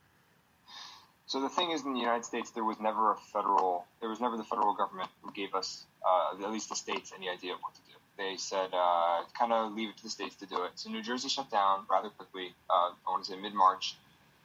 So 1.26 1.40
the 1.40 1.48
thing 1.48 1.70
is, 1.70 1.84
in 1.84 1.94
the 1.94 1.98
United 1.98 2.24
States, 2.24 2.50
there 2.50 2.64
was 2.64 2.78
never 2.78 3.12
a 3.12 3.16
federal, 3.32 3.86
there 4.00 4.08
was 4.08 4.20
never 4.20 4.36
the 4.36 4.44
federal 4.44 4.74
government 4.74 5.08
who 5.22 5.32
gave 5.32 5.54
us, 5.54 5.84
uh, 6.06 6.42
at 6.44 6.52
least 6.52 6.68
the 6.68 6.76
states, 6.76 7.12
any 7.16 7.28
idea 7.28 7.54
of 7.54 7.60
what 7.60 7.74
to 7.74 7.80
do. 7.88 7.96
They 8.18 8.36
said, 8.36 8.68
uh, 8.72 9.22
kind 9.36 9.52
of 9.52 9.72
leave 9.72 9.88
it 9.88 9.96
to 9.96 10.02
the 10.04 10.10
states 10.10 10.36
to 10.36 10.46
do 10.46 10.62
it. 10.64 10.72
So 10.74 10.90
New 10.90 11.02
Jersey 11.02 11.28
shut 11.28 11.50
down 11.50 11.86
rather 11.90 12.10
quickly. 12.10 12.54
Uh, 12.68 12.90
I 13.06 13.10
want 13.10 13.24
to 13.24 13.32
say 13.32 13.40
mid-March, 13.40 13.96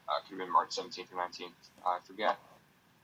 uh, 0.08 0.22
could 0.24 0.40
have 0.40 0.40
been 0.40 0.52
March 0.54 0.76
17th 0.76 1.12
or 1.12 1.18
19th, 1.18 1.52
I 1.86 2.00
forget. 2.08 2.38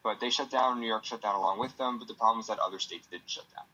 But 0.04 0.20
they 0.20 0.30
shut 0.30 0.50
down. 0.50 0.80
New 0.80 0.88
York 0.88 1.06
shut 1.06 1.22
down 1.22 1.36
along 1.36 1.60
with 1.60 1.78
them. 1.78 2.00
But 2.00 2.08
the 2.08 2.14
problem 2.14 2.40
is 2.40 2.48
that 2.48 2.60
other 2.60 2.80
states 2.80 3.08
didn't 3.08 3.30
shut 3.30 3.46
down. 3.56 3.66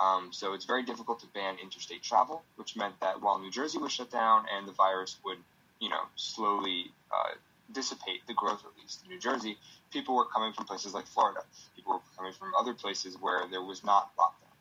Um, 0.00 0.30
so 0.32 0.54
it's 0.54 0.64
very 0.64 0.82
difficult 0.82 1.20
to 1.20 1.26
ban 1.28 1.56
interstate 1.62 2.02
travel, 2.02 2.42
which 2.56 2.76
meant 2.76 2.98
that 3.00 3.22
while 3.22 3.38
New 3.38 3.50
Jersey 3.50 3.78
was 3.78 3.92
shut 3.92 4.10
down 4.10 4.46
and 4.54 4.66
the 4.66 4.72
virus 4.72 5.16
would, 5.24 5.38
you 5.80 5.88
know, 5.88 6.02
slowly 6.16 6.90
uh, 7.12 7.34
dissipate, 7.72 8.26
the 8.26 8.34
growth 8.34 8.62
at 8.64 8.80
least 8.80 9.02
in 9.04 9.10
New 9.10 9.20
Jersey, 9.20 9.56
people 9.92 10.16
were 10.16 10.24
coming 10.24 10.52
from 10.52 10.64
places 10.64 10.94
like 10.94 11.06
Florida. 11.06 11.40
People 11.76 11.94
were 11.94 12.00
coming 12.16 12.32
from 12.32 12.52
other 12.58 12.74
places 12.74 13.16
where 13.20 13.42
there 13.50 13.62
was 13.62 13.84
not 13.84 14.10
lockdown. 14.16 14.52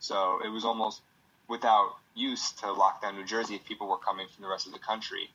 So 0.00 0.40
it 0.44 0.48
was 0.48 0.64
almost 0.64 1.02
without 1.48 1.96
use 2.14 2.52
to 2.52 2.72
lock 2.72 3.02
down 3.02 3.16
New 3.16 3.24
Jersey 3.24 3.54
if 3.54 3.64
people 3.64 3.88
were 3.88 3.98
coming 3.98 4.26
from 4.28 4.42
the 4.42 4.48
rest 4.48 4.66
of 4.66 4.72
the 4.72 4.78
country 4.78 5.30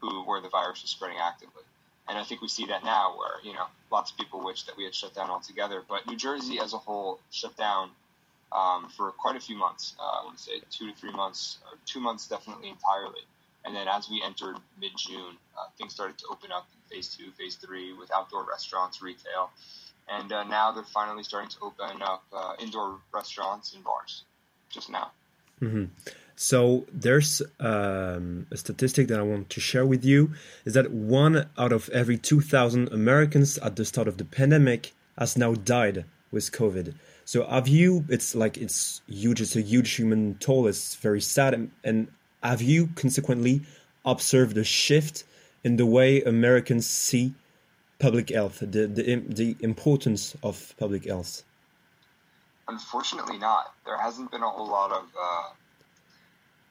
who 0.00 0.24
where 0.24 0.40
the 0.40 0.48
virus 0.48 0.82
was 0.82 0.90
spreading 0.90 1.18
actively. 1.22 1.62
And 2.08 2.18
I 2.18 2.24
think 2.24 2.42
we 2.42 2.48
see 2.48 2.66
that 2.66 2.84
now 2.84 3.14
where, 3.16 3.40
you 3.44 3.52
know, 3.52 3.66
lots 3.90 4.10
of 4.10 4.16
people 4.16 4.44
wish 4.44 4.64
that 4.64 4.76
we 4.76 4.84
had 4.84 4.94
shut 4.94 5.14
down 5.14 5.30
altogether. 5.30 5.82
But 5.88 6.06
New 6.08 6.16
Jersey 6.16 6.58
as 6.58 6.72
a 6.74 6.78
whole 6.78 7.20
shut 7.30 7.56
down 7.56 7.90
um, 8.54 8.88
for 8.96 9.12
quite 9.12 9.36
a 9.36 9.40
few 9.40 9.56
months. 9.56 9.94
Uh, 9.98 10.20
I 10.20 10.24
want 10.24 10.36
to 10.38 10.42
say 10.42 10.60
two 10.70 10.90
to 10.90 10.96
three 10.96 11.12
months, 11.12 11.58
or 11.70 11.78
two 11.86 12.00
months 12.00 12.26
definitely 12.26 12.68
entirely. 12.68 13.22
And 13.64 13.74
then 13.74 13.86
as 13.88 14.08
we 14.10 14.22
entered 14.24 14.56
mid 14.80 14.92
June, 14.96 15.36
uh, 15.56 15.66
things 15.78 15.94
started 15.94 16.18
to 16.18 16.24
open 16.30 16.50
up 16.50 16.66
in 16.74 16.96
phase 16.96 17.16
two, 17.16 17.30
phase 17.32 17.54
three 17.56 17.92
with 17.92 18.10
outdoor 18.14 18.44
restaurants, 18.44 19.00
retail. 19.00 19.50
And 20.08 20.32
uh, 20.32 20.44
now 20.44 20.72
they're 20.72 20.82
finally 20.82 21.22
starting 21.22 21.50
to 21.50 21.56
open 21.62 22.02
up 22.02 22.24
uh, 22.32 22.54
indoor 22.60 22.98
restaurants 23.12 23.74
and 23.74 23.84
bars 23.84 24.24
just 24.68 24.90
now. 24.90 25.12
Mm-hmm. 25.60 25.84
So 26.34 26.86
there's 26.92 27.40
um, 27.60 28.46
a 28.50 28.56
statistic 28.56 29.06
that 29.08 29.20
I 29.20 29.22
want 29.22 29.48
to 29.50 29.60
share 29.60 29.86
with 29.86 30.04
you 30.04 30.32
is 30.64 30.74
that 30.74 30.90
one 30.90 31.48
out 31.56 31.72
of 31.72 31.88
every 31.90 32.18
2,000 32.18 32.92
Americans 32.92 33.58
at 33.58 33.76
the 33.76 33.84
start 33.84 34.08
of 34.08 34.16
the 34.16 34.24
pandemic 34.24 34.92
has 35.16 35.36
now 35.36 35.54
died 35.54 36.04
with 36.32 36.50
COVID. 36.50 36.94
So 37.24 37.46
have 37.46 37.68
you? 37.68 38.04
It's 38.08 38.34
like 38.34 38.56
it's 38.56 39.00
huge. 39.06 39.40
It's 39.40 39.56
a 39.56 39.62
huge 39.62 39.92
human 39.92 40.36
toll. 40.38 40.66
It's 40.66 40.96
very 40.96 41.20
sad. 41.20 41.54
And, 41.54 41.70
and 41.84 42.08
have 42.42 42.62
you 42.62 42.88
consequently 42.94 43.62
observed 44.04 44.56
a 44.58 44.64
shift 44.64 45.24
in 45.64 45.76
the 45.76 45.86
way 45.86 46.22
Americans 46.22 46.86
see 46.86 47.34
public 47.98 48.30
health, 48.30 48.58
the 48.60 48.86
the 48.86 49.22
the 49.28 49.56
importance 49.60 50.36
of 50.42 50.74
public 50.78 51.06
health? 51.06 51.44
Unfortunately, 52.68 53.38
not. 53.38 53.74
There 53.86 53.98
hasn't 53.98 54.30
been 54.30 54.42
a 54.42 54.50
whole 54.50 54.68
lot 54.68 54.92
of. 54.92 55.04
Uh, 55.18 55.48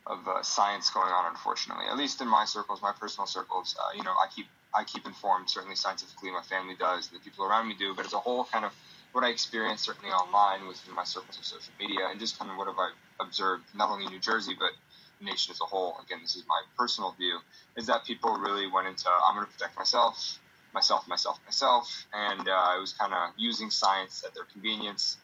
of 0.08 0.27
uh, 0.27 0.41
science 0.41 0.89
going 0.89 1.12
on, 1.12 1.29
unfortunately, 1.29 1.86
at 1.86 1.96
least 1.96 2.22
in 2.22 2.27
my 2.27 2.43
circles, 2.43 2.81
my 2.81 2.91
personal 2.91 3.27
circles. 3.27 3.75
Uh, 3.79 3.96
you 3.96 4.03
know, 4.03 4.12
I 4.12 4.27
keep 4.36 4.48
I 4.74 4.84
keep 4.84 5.05
informed. 5.05 5.50
Certainly, 5.50 5.75
scientifically, 5.75 6.31
my 6.31 6.41
family 6.41 6.75
does, 6.77 7.10
the 7.10 7.20
people 7.20 7.46
around 7.46 7.67
me 7.67 7.75
do. 7.77 7.93
But 7.93 8.05
as 8.08 8.13
a 8.13 8.17
whole, 8.17 8.46
kind 8.46 8.65
of 8.65 8.74
what 9.12 9.24
I 9.24 9.30
experienced 9.30 9.86
certainly 9.86 10.12
online 10.12 10.68
within 10.68 10.96
my 10.96 11.03
circles 11.03 11.38
of 11.38 11.46
social 11.46 11.74
media 11.80 12.08
and 12.10 12.20
just 12.20 12.39
kind 12.39 12.50
of 12.51 12.58
what 12.58 12.68
have 12.68 12.77
I 12.80 12.91
observed 13.20 13.63
not 13.75 13.89
only 13.89 14.06
in 14.06 14.12
New 14.12 14.20
Jersey 14.20 14.56
but 14.58 14.72
the 15.20 15.25
nation 15.25 15.51
as 15.51 15.62
a 15.62 15.65
whole, 15.65 15.98
again, 16.03 16.20
this 16.22 16.36
is 16.36 16.44
my 16.48 16.62
personal 16.77 17.12
view, 17.18 17.39
is 17.77 17.88
that 17.88 18.06
people 18.06 18.36
really 18.38 18.68
went 18.68 18.88
into 18.88 19.10
I'm 19.10 19.36
going 19.36 19.46
to 19.46 19.51
protect 19.51 19.77
myself, 19.77 20.39
myself, 20.74 21.08
myself, 21.08 21.39
myself, 21.46 22.06
and 22.13 22.48
uh, 22.48 22.74
it 22.77 22.82
was 22.82 22.94
kind 22.94 23.13
of 23.13 23.32
using 23.38 23.70
science 23.70 24.24
at 24.25 24.34
their 24.34 24.46
convenience. 24.46 25.18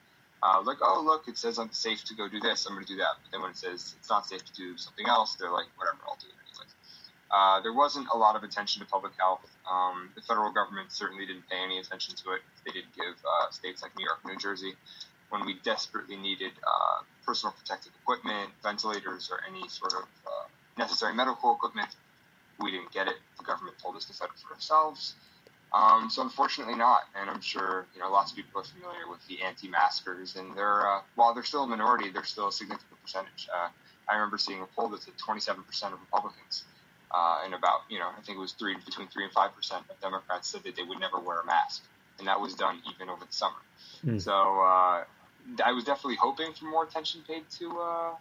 Uh, 0.43 0.61
like, 0.63 0.77
oh, 0.83 1.01
look, 1.03 1.27
it 1.27 1.37
says 1.37 1.57
I'm 1.57 1.71
safe 1.71 2.03
to 2.05 2.15
go 2.15 2.29
do 2.29 2.39
this, 2.39 2.67
I'm 2.67 2.75
going 2.75 2.85
to 2.85 2.93
do 2.93 2.97
that. 2.99 3.17
But 3.23 3.31
then 3.31 3.41
when 3.41 3.51
it 3.51 3.57
says 3.57 3.95
it's 3.99 4.09
not 4.09 4.27
safe 4.27 4.45
to 4.45 4.53
do 4.53 4.77
something 4.77 5.07
else, 5.07 5.35
they're 5.35 5.51
like, 5.51 5.65
whatever, 5.77 5.97
I'll 6.07 6.17
do 6.21 6.27
it. 6.27 6.46
Uh, 7.29 7.59
there 7.61 7.73
wasn't 7.73 8.07
a 8.13 8.17
lot 8.17 8.35
of 8.35 8.43
attention 8.43 8.81
to 8.81 8.87
public 8.87 9.13
health. 9.19 9.41
Um, 9.69 10.09
the 10.15 10.21
federal 10.21 10.51
government 10.51 10.91
certainly 10.91 11.25
didn't 11.25 11.47
pay 11.49 11.57
any 11.57 11.79
attention 11.79 12.15
to 12.15 12.31
it. 12.31 12.41
They 12.65 12.71
didn't 12.71 12.95
give 12.95 13.15
uh, 13.25 13.51
states 13.51 13.81
like 13.81 13.91
New 13.97 14.05
York, 14.05 14.19
New 14.25 14.37
Jersey, 14.37 14.75
when 15.29 15.45
we 15.45 15.55
desperately 15.63 16.15
needed 16.15 16.53
uh, 16.65 17.03
personal 17.25 17.53
protective 17.53 17.91
equipment, 18.01 18.49
ventilators, 18.63 19.29
or 19.31 19.41
any 19.49 19.67
sort 19.67 19.93
of 19.93 20.03
uh, 20.25 20.47
necessary 20.77 21.13
medical 21.13 21.53
equipment, 21.53 21.89
we 22.61 22.71
didn't 22.71 22.91
get 22.91 23.07
it. 23.07 23.15
The 23.37 23.43
government 23.43 23.77
told 23.77 23.97
us 23.97 24.05
to 24.05 24.13
fight 24.13 24.29
for 24.35 24.53
ourselves. 24.53 25.15
Um, 25.73 26.09
so 26.09 26.21
unfortunately 26.21 26.75
not, 26.75 27.01
and 27.19 27.29
I'm 27.29 27.41
sure 27.41 27.85
you 27.93 27.99
know 27.99 28.09
lots 28.09 28.31
of 28.31 28.37
people 28.37 28.61
are 28.61 28.63
familiar 28.63 29.09
with 29.09 29.19
the 29.27 29.41
anti-maskers, 29.41 30.37
and 30.37 30.55
they're 30.55 30.87
uh, 30.87 31.01
while 31.15 31.33
they're 31.33 31.43
still 31.43 31.63
a 31.63 31.67
minority, 31.67 32.09
they're 32.09 32.23
still 32.23 32.47
a 32.47 32.51
significant 32.53 33.01
percentage. 33.01 33.49
I 34.09 34.15
remember 34.15 34.37
seeing 34.37 34.61
a 34.61 34.65
poll 34.65 34.87
that 34.89 35.01
said 35.03 35.15
27% 35.17 35.59
of 35.91 35.99
Republicans 35.99 36.63
uh, 37.11 37.41
and 37.43 37.53
about 37.53 37.81
you 37.89 37.99
know 37.99 38.07
I 38.07 38.21
think 38.21 38.37
it 38.37 38.41
was 38.41 38.53
three 38.53 38.75
between 38.85 39.07
three 39.07 39.23
and 39.23 39.33
five 39.33 39.55
percent 39.55 39.83
of 39.89 39.99
Democrats 40.01 40.47
said 40.49 40.63
that 40.63 40.75
they 40.75 40.83
would 40.83 40.99
never 40.99 41.19
wear 41.19 41.39
a 41.41 41.45
mask, 41.45 41.83
and 42.19 42.27
that 42.27 42.39
was 42.39 42.53
done 42.55 42.81
even 42.93 43.09
over 43.09 43.25
the 43.25 43.33
summer. 43.33 43.55
Mm. 44.05 44.21
So 44.21 44.31
uh, 44.31 45.03
I 45.63 45.71
was 45.71 45.83
definitely 45.83 46.17
hoping 46.17 46.53
for 46.53 46.65
more 46.65 46.83
attention 46.83 47.21
paid 47.27 47.43
to 47.59 47.79
uh, 47.79 48.11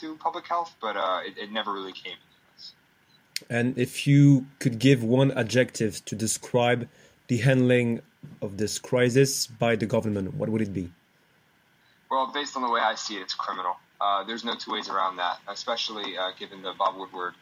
to 0.00 0.16
public 0.16 0.46
health, 0.46 0.74
but 0.80 0.96
uh, 0.96 1.20
it, 1.26 1.38
it 1.38 1.52
never 1.52 1.72
really 1.72 1.92
came. 1.92 2.16
And 3.50 3.76
if 3.78 4.06
you 4.06 4.46
could 4.60 4.78
give 4.78 5.04
one 5.04 5.30
adjective 5.32 6.04
to 6.06 6.16
describe 6.16 6.88
the 7.28 7.38
handling 7.38 8.00
of 8.40 8.56
this 8.56 8.78
crisis 8.78 9.46
by 9.46 9.76
the 9.76 9.86
government, 9.86 10.34
what 10.34 10.48
would 10.48 10.62
it 10.62 10.72
be? 10.72 10.90
Well, 12.10 12.30
based 12.32 12.56
on 12.56 12.62
the 12.62 12.70
way 12.70 12.80
I 12.80 12.94
see 12.94 13.16
it, 13.16 13.22
it's 13.22 13.34
criminal. 13.34 13.76
Uh, 14.00 14.24
there's 14.24 14.44
no 14.44 14.54
two 14.54 14.72
ways 14.72 14.88
around 14.88 15.16
that, 15.16 15.38
especially 15.48 16.16
uh, 16.16 16.30
given 16.38 16.62
the 16.62 16.72
Bob 16.78 16.96
Woodward 16.96 17.34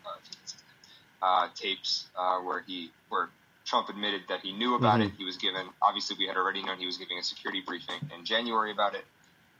uh, 1.24 1.48
tapes 1.54 2.06
uh, 2.16 2.38
where 2.40 2.60
he 2.60 2.90
where 3.08 3.30
Trump 3.64 3.88
admitted 3.88 4.22
that 4.28 4.40
he 4.40 4.52
knew 4.52 4.74
about 4.74 5.00
Mhm. 5.00 5.06
it. 5.06 5.12
He 5.16 5.24
was 5.24 5.38
given 5.38 5.66
obviously 5.80 6.16
we 6.18 6.26
had 6.26 6.36
already 6.36 6.62
known 6.62 6.78
he 6.78 6.86
was 6.86 6.98
giving 6.98 7.18
a 7.18 7.22
security 7.22 7.62
briefing 7.62 8.00
in 8.14 8.24
January 8.26 8.70
about 8.70 8.94
it, 8.94 9.06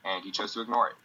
and 0.05 0.23
he 0.23 0.31
chose 0.31 0.53
to 0.55 0.61
ignore 0.61 0.89
it. 0.91 0.97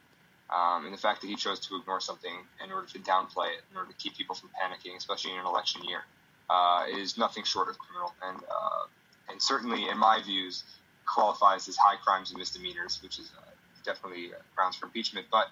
Um, 0.49 0.85
and 0.85 0.93
the 0.93 0.97
fact 0.97 1.21
that 1.21 1.27
he 1.27 1.35
chose 1.35 1.59
to 1.67 1.77
ignore 1.77 2.01
something 2.01 2.35
in 2.63 2.71
order 2.71 2.87
to 2.87 2.99
downplay 2.99 3.49
it, 3.55 3.63
in 3.71 3.77
order 3.77 3.91
to 3.91 3.97
keep 3.97 4.15
people 4.17 4.35
from 4.35 4.49
panicking, 4.49 4.97
especially 4.97 5.31
in 5.31 5.39
an 5.39 5.45
election 5.45 5.83
year, 5.85 6.03
uh, 6.49 6.85
is 6.89 7.17
nothing 7.17 7.43
short 7.45 7.69
of 7.69 7.77
criminal, 7.77 8.13
and 8.21 8.43
uh, 8.43 8.83
and 9.29 9.41
certainly 9.41 9.87
in 9.87 9.97
my 9.97 10.21
views 10.21 10.63
qualifies 11.05 11.67
as 11.69 11.77
high 11.77 11.95
crimes 11.95 12.31
and 12.31 12.39
misdemeanors, 12.39 13.01
which 13.01 13.17
is 13.19 13.31
uh, 13.37 13.49
definitely 13.85 14.31
grounds 14.55 14.75
for 14.75 14.87
impeachment. 14.87 15.27
But 15.31 15.49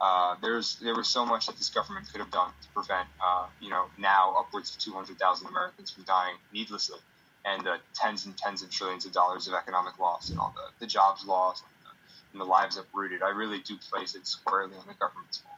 uh, 0.00 0.34
there's 0.40 0.76
there 0.76 0.94
was 0.94 1.08
so 1.08 1.26
much 1.26 1.46
that 1.46 1.56
this 1.56 1.68
government 1.68 2.10
could 2.10 2.20
have 2.20 2.30
done 2.30 2.50
to 2.62 2.68
prevent, 2.68 3.06
uh, 3.22 3.46
you 3.60 3.68
know, 3.68 3.84
now 3.98 4.34
upwards 4.38 4.74
of 4.74 4.80
200,000 4.80 5.46
Americans 5.46 5.90
from 5.90 6.04
dying 6.04 6.36
needlessly, 6.52 6.98
and 7.44 7.64
the 7.64 7.76
tens 7.94 8.24
and 8.24 8.36
tens 8.36 8.62
of 8.62 8.70
trillions 8.70 9.04
of 9.04 9.12
dollars 9.12 9.46
of 9.46 9.54
economic 9.54 9.98
loss 9.98 10.30
and 10.30 10.38
all 10.38 10.54
the, 10.56 10.84
the 10.84 10.86
jobs 10.86 11.26
lost 11.26 11.64
and 11.64 11.86
the, 11.86 12.32
and 12.32 12.40
the 12.40 12.50
lives 12.50 12.78
uprooted. 12.78 13.22
I 13.22 13.30
really 13.30 13.60
do 13.60 13.76
place 13.90 14.14
it 14.14 14.26
squarely 14.26 14.74
on 14.76 14.86
the 14.86 14.94
government's 14.94 15.38
fault. 15.38 15.56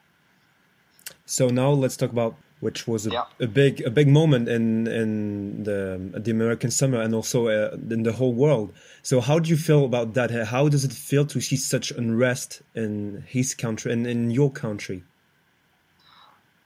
So 1.24 1.48
now 1.48 1.70
let's 1.70 1.96
talk 1.96 2.10
about 2.10 2.34
which 2.62 2.86
was 2.86 3.06
a, 3.08 3.10
Yeah. 3.10 3.24
a 3.40 3.48
big 3.48 3.74
a 3.82 3.90
big 3.90 4.08
moment 4.08 4.48
in 4.48 4.86
in 4.86 5.64
the 5.64 5.80
the 6.24 6.30
American 6.30 6.70
summer 6.70 7.00
and 7.04 7.12
also 7.14 7.48
uh, 7.48 7.76
in 7.90 8.04
the 8.04 8.12
whole 8.12 8.34
world. 8.44 8.72
So 9.02 9.20
how 9.20 9.40
do 9.40 9.50
you 9.50 9.56
feel 9.56 9.84
about 9.84 10.14
that? 10.14 10.30
How 10.54 10.68
does 10.68 10.84
it 10.84 10.92
feel 10.92 11.26
to 11.26 11.40
see 11.40 11.56
such 11.56 11.90
unrest 11.90 12.62
in 12.74 13.24
his 13.26 13.54
country 13.54 13.92
and 13.92 14.06
in 14.06 14.30
your 14.30 14.50
country? 14.50 15.02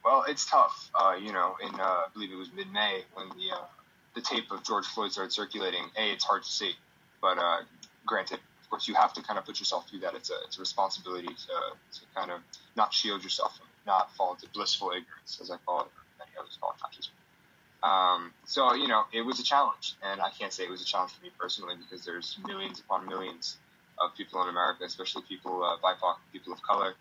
Well, 0.05 0.23
it's 0.31 0.45
tough. 0.45 0.89
Uh, 0.93 1.15
you 1.19 1.33
know, 1.33 1.57
in 1.65 1.73
uh, 1.79 1.83
I 1.83 2.07
believe 2.13 2.31
it 2.31 2.37
was 2.37 2.51
mid-May 2.55 3.01
when 3.15 3.27
the 3.29 3.47
uh, 3.57 3.65
the 4.15 4.21
tape 4.21 4.51
of 4.51 4.63
George 4.63 4.85
Floyd 4.85 5.11
started 5.11 5.33
circulating. 5.33 5.83
A, 5.97 6.03
it's 6.13 6.23
hard 6.23 6.43
to 6.43 6.51
see, 6.59 6.73
but 7.21 7.37
uh, 7.39 7.57
granted, 8.05 8.39
of 8.67 8.71
course, 8.71 8.87
you 8.89 8.95
have 8.95 9.13
to 9.13 9.21
kind 9.21 9.39
of 9.39 9.45
put 9.45 9.59
yourself 9.59 9.87
through 9.89 9.99
that. 9.99 10.13
It's 10.13 10.29
a 10.29 10.35
it's 10.45 10.57
a 10.57 10.59
responsibility 10.59 11.27
to 11.27 11.55
to 11.99 12.01
kind 12.13 12.31
of 12.31 12.41
not 12.75 12.93
shield 12.93 13.23
yourself 13.23 13.55
from 13.57 13.67
not 13.85 14.13
fall 14.17 14.33
into 14.33 14.45
blissful 14.49 14.89
ignorance, 14.89 15.39
as 15.41 15.49
I 15.49 15.55
call 15.65 15.83
it, 15.83 15.87
many 16.19 16.31
others 16.37 16.57
call 16.59 16.71
it. 16.71 17.07
Um, 17.81 18.33
so 18.43 18.73
you 18.73 18.89
know, 18.89 19.03
it 19.13 19.21
was 19.21 19.39
a 19.39 19.43
challenge, 19.43 19.95
and 20.03 20.19
I 20.19 20.31
can't 20.37 20.51
say 20.51 20.65
it 20.65 20.69
was 20.69 20.81
a 20.81 20.85
challenge 20.85 21.13
for 21.13 21.23
me 21.23 21.31
personally 21.39 21.75
because 21.77 22.05
there's 22.05 22.37
millions 22.45 22.81
upon 22.81 23.07
millions 23.07 23.55
of 23.99 24.13
people 24.17 24.43
in 24.43 24.49
America, 24.49 24.83
especially 24.83 25.21
people 25.29 25.63
uh, 25.63 25.77
BIPOC, 25.77 26.15
people 26.33 26.51
of 26.51 26.61
color, 26.61 26.93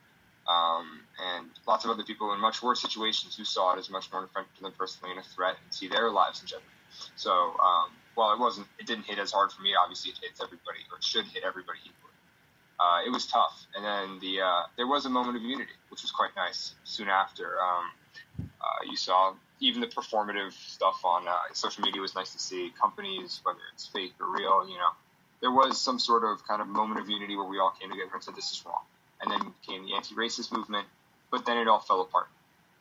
um, 0.49 1.01
and 1.21 1.51
lots 1.67 1.85
of 1.85 1.91
other 1.91 2.05
people 2.05 2.33
in 2.33 2.41
much 2.41 2.63
worse 2.63 2.81
situations 2.81 3.37
who 3.37 3.45
saw 3.45 3.75
it 3.75 3.81
as 3.81 3.91
much 3.91 4.13
more 4.13 4.23
in 4.23 4.29
front 4.29 4.47
of 4.55 4.63
them 4.63 4.73
personally 4.79 5.11
and 5.11 5.19
a 5.19 5.29
threat 5.31 5.57
and 5.65 5.75
see 5.75 5.89
their 5.89 6.11
lives 6.11 6.41
in 6.41 6.47
jeopardy. 6.47 6.76
So 7.17 7.31
um, 7.33 7.91
while 8.15 8.33
it 8.33 8.39
wasn't, 8.39 8.67
it 8.79 8.87
didn't 8.87 9.05
hit 9.05 9.19
as 9.19 9.33
hard 9.33 9.53
for 9.53 9.63
me. 9.63 9.75
Obviously, 9.81 10.13
it 10.13 10.19
hits 10.23 10.41
everybody, 10.43 10.81
or 10.91 10.99
it 10.99 11.05
should 11.05 11.27
hit 11.27 11.45
everybody 11.45 11.79
equally. 11.85 12.15
Uh, 12.79 13.01
it 13.07 13.11
was 13.11 13.27
tough, 13.27 13.67
and 13.75 13.85
then 13.85 14.19
the 14.21 14.41
uh, 14.43 14.63
there 14.77 14.87
was 14.87 15.07
a 15.07 15.11
moment 15.11 15.37
of 15.37 15.43
unity, 15.43 15.73
which 15.89 16.03
was 16.03 16.11
quite 16.11 16.31
nice. 16.37 16.75
Soon 16.85 17.09
after, 17.09 17.57
um, 17.59 17.91
uh, 18.61 18.85
you 18.91 18.97
saw 18.97 19.33
even 19.61 19.81
the 19.81 19.87
performative 19.87 20.53
stuff 20.53 21.01
on 21.05 21.27
uh, 21.27 21.33
social 21.53 21.83
media 21.83 22.01
was 22.01 22.15
nice 22.15 22.33
to 22.33 22.39
see. 22.39 22.73
Companies, 22.79 23.41
whether 23.45 23.61
it's 23.73 23.87
fake 23.87 24.13
or 24.21 24.31
real, 24.31 24.69
you 24.69 24.77
know, 24.77 24.91
there 25.41 25.51
was 25.51 25.81
some 25.81 25.99
sort 25.99 26.25
of 26.25 26.47
kind 26.47 26.61
of 26.61 26.69
moment 26.69 27.01
of 27.01 27.09
unity 27.09 27.37
where 27.37 27.47
we 27.47 27.59
all 27.59 27.73
came 27.81 27.91
together 27.91 28.11
and 28.13 28.23
said 28.23 28.35
this 28.35 28.53
is 28.53 28.63
wrong. 28.67 28.83
And 29.23 29.31
then 29.31 29.55
came 29.67 29.87
the 29.87 29.95
anti-racist 29.95 30.53
movement, 30.53 30.87
but 31.31 31.47
then 31.47 31.57
it 31.57 31.69
all 31.69 31.81
fell 31.81 32.03
apart. 32.03 32.29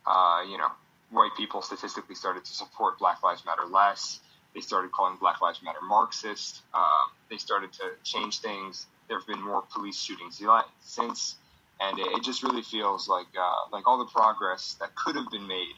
Uh, 0.05 0.43
you 0.49 0.57
know, 0.57 0.67
white 1.11 1.31
people 1.37 1.61
statistically 1.61 2.15
started 2.15 2.45
to 2.45 2.53
support 2.53 2.99
Black 2.99 3.23
Lives 3.23 3.43
Matter 3.45 3.65
less. 3.65 4.19
They 4.53 4.61
started 4.61 4.91
calling 4.91 5.17
Black 5.19 5.41
Lives 5.41 5.61
Matter 5.63 5.81
Marxist. 5.81 6.61
Uh, 6.73 7.05
they 7.29 7.37
started 7.37 7.73
to 7.73 7.91
change 8.03 8.39
things. 8.39 8.87
There 9.07 9.19
have 9.19 9.27
been 9.27 9.41
more 9.41 9.63
police 9.73 9.99
shootings 10.01 10.41
since, 10.81 11.35
and 11.79 11.99
it, 11.99 12.07
it 12.17 12.23
just 12.23 12.41
really 12.41 12.63
feels 12.63 13.07
like 13.07 13.27
uh, 13.37 13.69
like 13.71 13.87
all 13.87 13.99
the 13.99 14.05
progress 14.11 14.75
that 14.79 14.95
could 14.95 15.15
have 15.15 15.29
been 15.29 15.45
made 15.47 15.75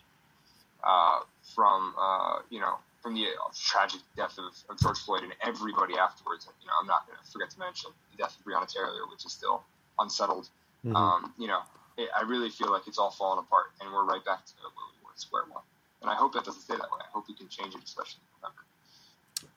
uh, 0.83 1.19
from 1.55 1.93
uh, 1.99 2.39
you 2.49 2.59
know 2.59 2.75
from 3.01 3.15
the 3.15 3.23
uh, 3.25 3.51
tragic 3.55 4.01
death 4.15 4.37
of, 4.37 4.53
of 4.69 4.79
George 4.79 4.99
Floyd 4.99 5.23
and 5.23 5.33
everybody 5.41 5.97
afterwards. 5.97 6.47
You 6.61 6.67
know, 6.67 6.73
I'm 6.79 6.87
not 6.87 7.07
going 7.07 7.17
to 7.23 7.31
forget 7.31 7.49
to 7.51 7.59
mention 7.59 7.91
the 8.11 8.17
death 8.17 8.37
of 8.39 8.45
Breonna 8.45 8.67
Taylor, 8.71 9.07
which 9.11 9.25
is 9.25 9.31
still 9.31 9.63
unsettled. 9.99 10.49
Mhm. 10.85 10.95
Um, 10.95 11.33
you 11.37 11.47
know, 11.47 11.61
it, 11.97 12.09
I 12.15 12.23
really 12.23 12.49
feel 12.49 12.71
like 12.71 12.87
it's 12.87 12.97
all 12.99 13.11
fallen 13.11 13.39
apart, 13.39 13.67
and 13.81 13.91
we're 13.91 14.05
right 14.05 14.23
back 14.23 14.45
to 14.45 14.53
where 14.61 14.71
we 14.93 14.96
square 15.19 15.43
one. 15.49 15.63
And 16.01 16.09
I 16.09 16.15
hope 16.15 16.33
that 16.33 16.45
doesn't 16.45 16.61
stay 16.61 16.75
that 16.75 16.89
way. 16.91 16.99
I 17.01 17.09
hope 17.11 17.25
we 17.27 17.35
can 17.35 17.47
change 17.47 17.73
it, 17.75 17.83
especially 17.83 18.21
in 18.21 18.41
November. 18.41 18.63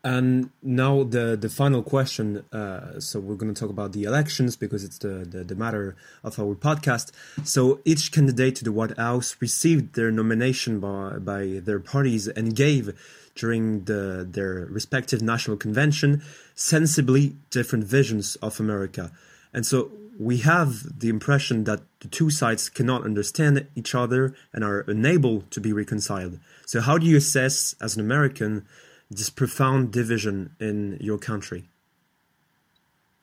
And 0.02 0.50
now 0.62 1.04
the 1.04 1.36
the 1.36 1.48
final 1.48 1.82
question. 1.82 2.44
Uh, 2.52 3.00
so 3.00 3.20
we're 3.20 3.34
going 3.34 3.52
to 3.52 3.58
talk 3.58 3.70
about 3.70 3.92
the 3.92 4.04
elections 4.04 4.56
because 4.56 4.82
it's 4.84 4.98
the, 4.98 5.26
the 5.28 5.44
the 5.44 5.54
matter 5.54 5.96
of 6.24 6.38
our 6.38 6.54
podcast. 6.54 7.12
So 7.44 7.80
each 7.84 8.12
candidate 8.12 8.56
to 8.56 8.64
the 8.64 8.72
White 8.72 8.96
House 8.96 9.36
received 9.40 9.94
their 9.94 10.10
nomination 10.10 10.80
by 10.80 11.18
by 11.18 11.60
their 11.62 11.80
parties 11.80 12.28
and 12.28 12.56
gave 12.56 12.98
during 13.34 13.84
the 13.84 14.26
their 14.30 14.66
respective 14.70 15.20
national 15.22 15.56
convention 15.56 16.22
sensibly 16.54 17.36
different 17.50 17.84
visions 17.84 18.36
of 18.36 18.60
America. 18.60 19.12
And 19.52 19.66
so 19.66 19.90
we 20.20 20.36
have 20.36 21.00
the 21.00 21.08
impression 21.08 21.64
that 21.64 21.80
the 22.00 22.08
two 22.08 22.28
sides 22.28 22.68
cannot 22.68 23.04
understand 23.04 23.66
each 23.74 23.94
other 23.94 24.34
and 24.52 24.62
are 24.62 24.80
unable 24.86 25.40
to 25.50 25.60
be 25.62 25.72
reconciled. 25.72 26.38
So 26.66 26.82
how 26.82 26.98
do 26.98 27.06
you 27.06 27.16
assess 27.16 27.74
as 27.80 27.96
an 27.96 28.02
American 28.02 28.66
this 29.10 29.30
profound 29.30 29.92
division 29.92 30.54
in 30.60 30.98
your 31.00 31.16
country? 31.16 31.64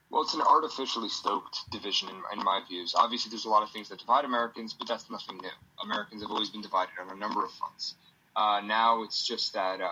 Well, 0.10 0.24
it's 0.24 0.34
an 0.34 0.42
artificially 0.42 1.10
stoked 1.10 1.70
division 1.72 2.10
in, 2.10 2.40
in 2.40 2.44
my 2.44 2.62
views. 2.68 2.96
Obviously, 2.98 3.30
there's 3.30 3.46
a 3.46 3.50
lot 3.50 3.62
of 3.62 3.70
things 3.70 3.90
that 3.90 4.00
divide 4.00 4.26
Americans, 4.26 4.74
but 4.74 4.88
that's 4.88 5.08
nothing 5.12 5.38
new. 5.38 5.58
Americans 5.84 6.24
have 6.24 6.32
always 6.32 6.50
been 6.50 6.64
divided 6.64 6.94
on 7.00 7.16
a 7.16 7.20
number 7.20 7.46
of 7.46 7.52
fronts. 7.52 7.94
Uh, 8.36 8.62
now 8.66 9.04
it's 9.04 9.26
just 9.28 9.54
that 9.54 9.82
uh, 9.82 9.90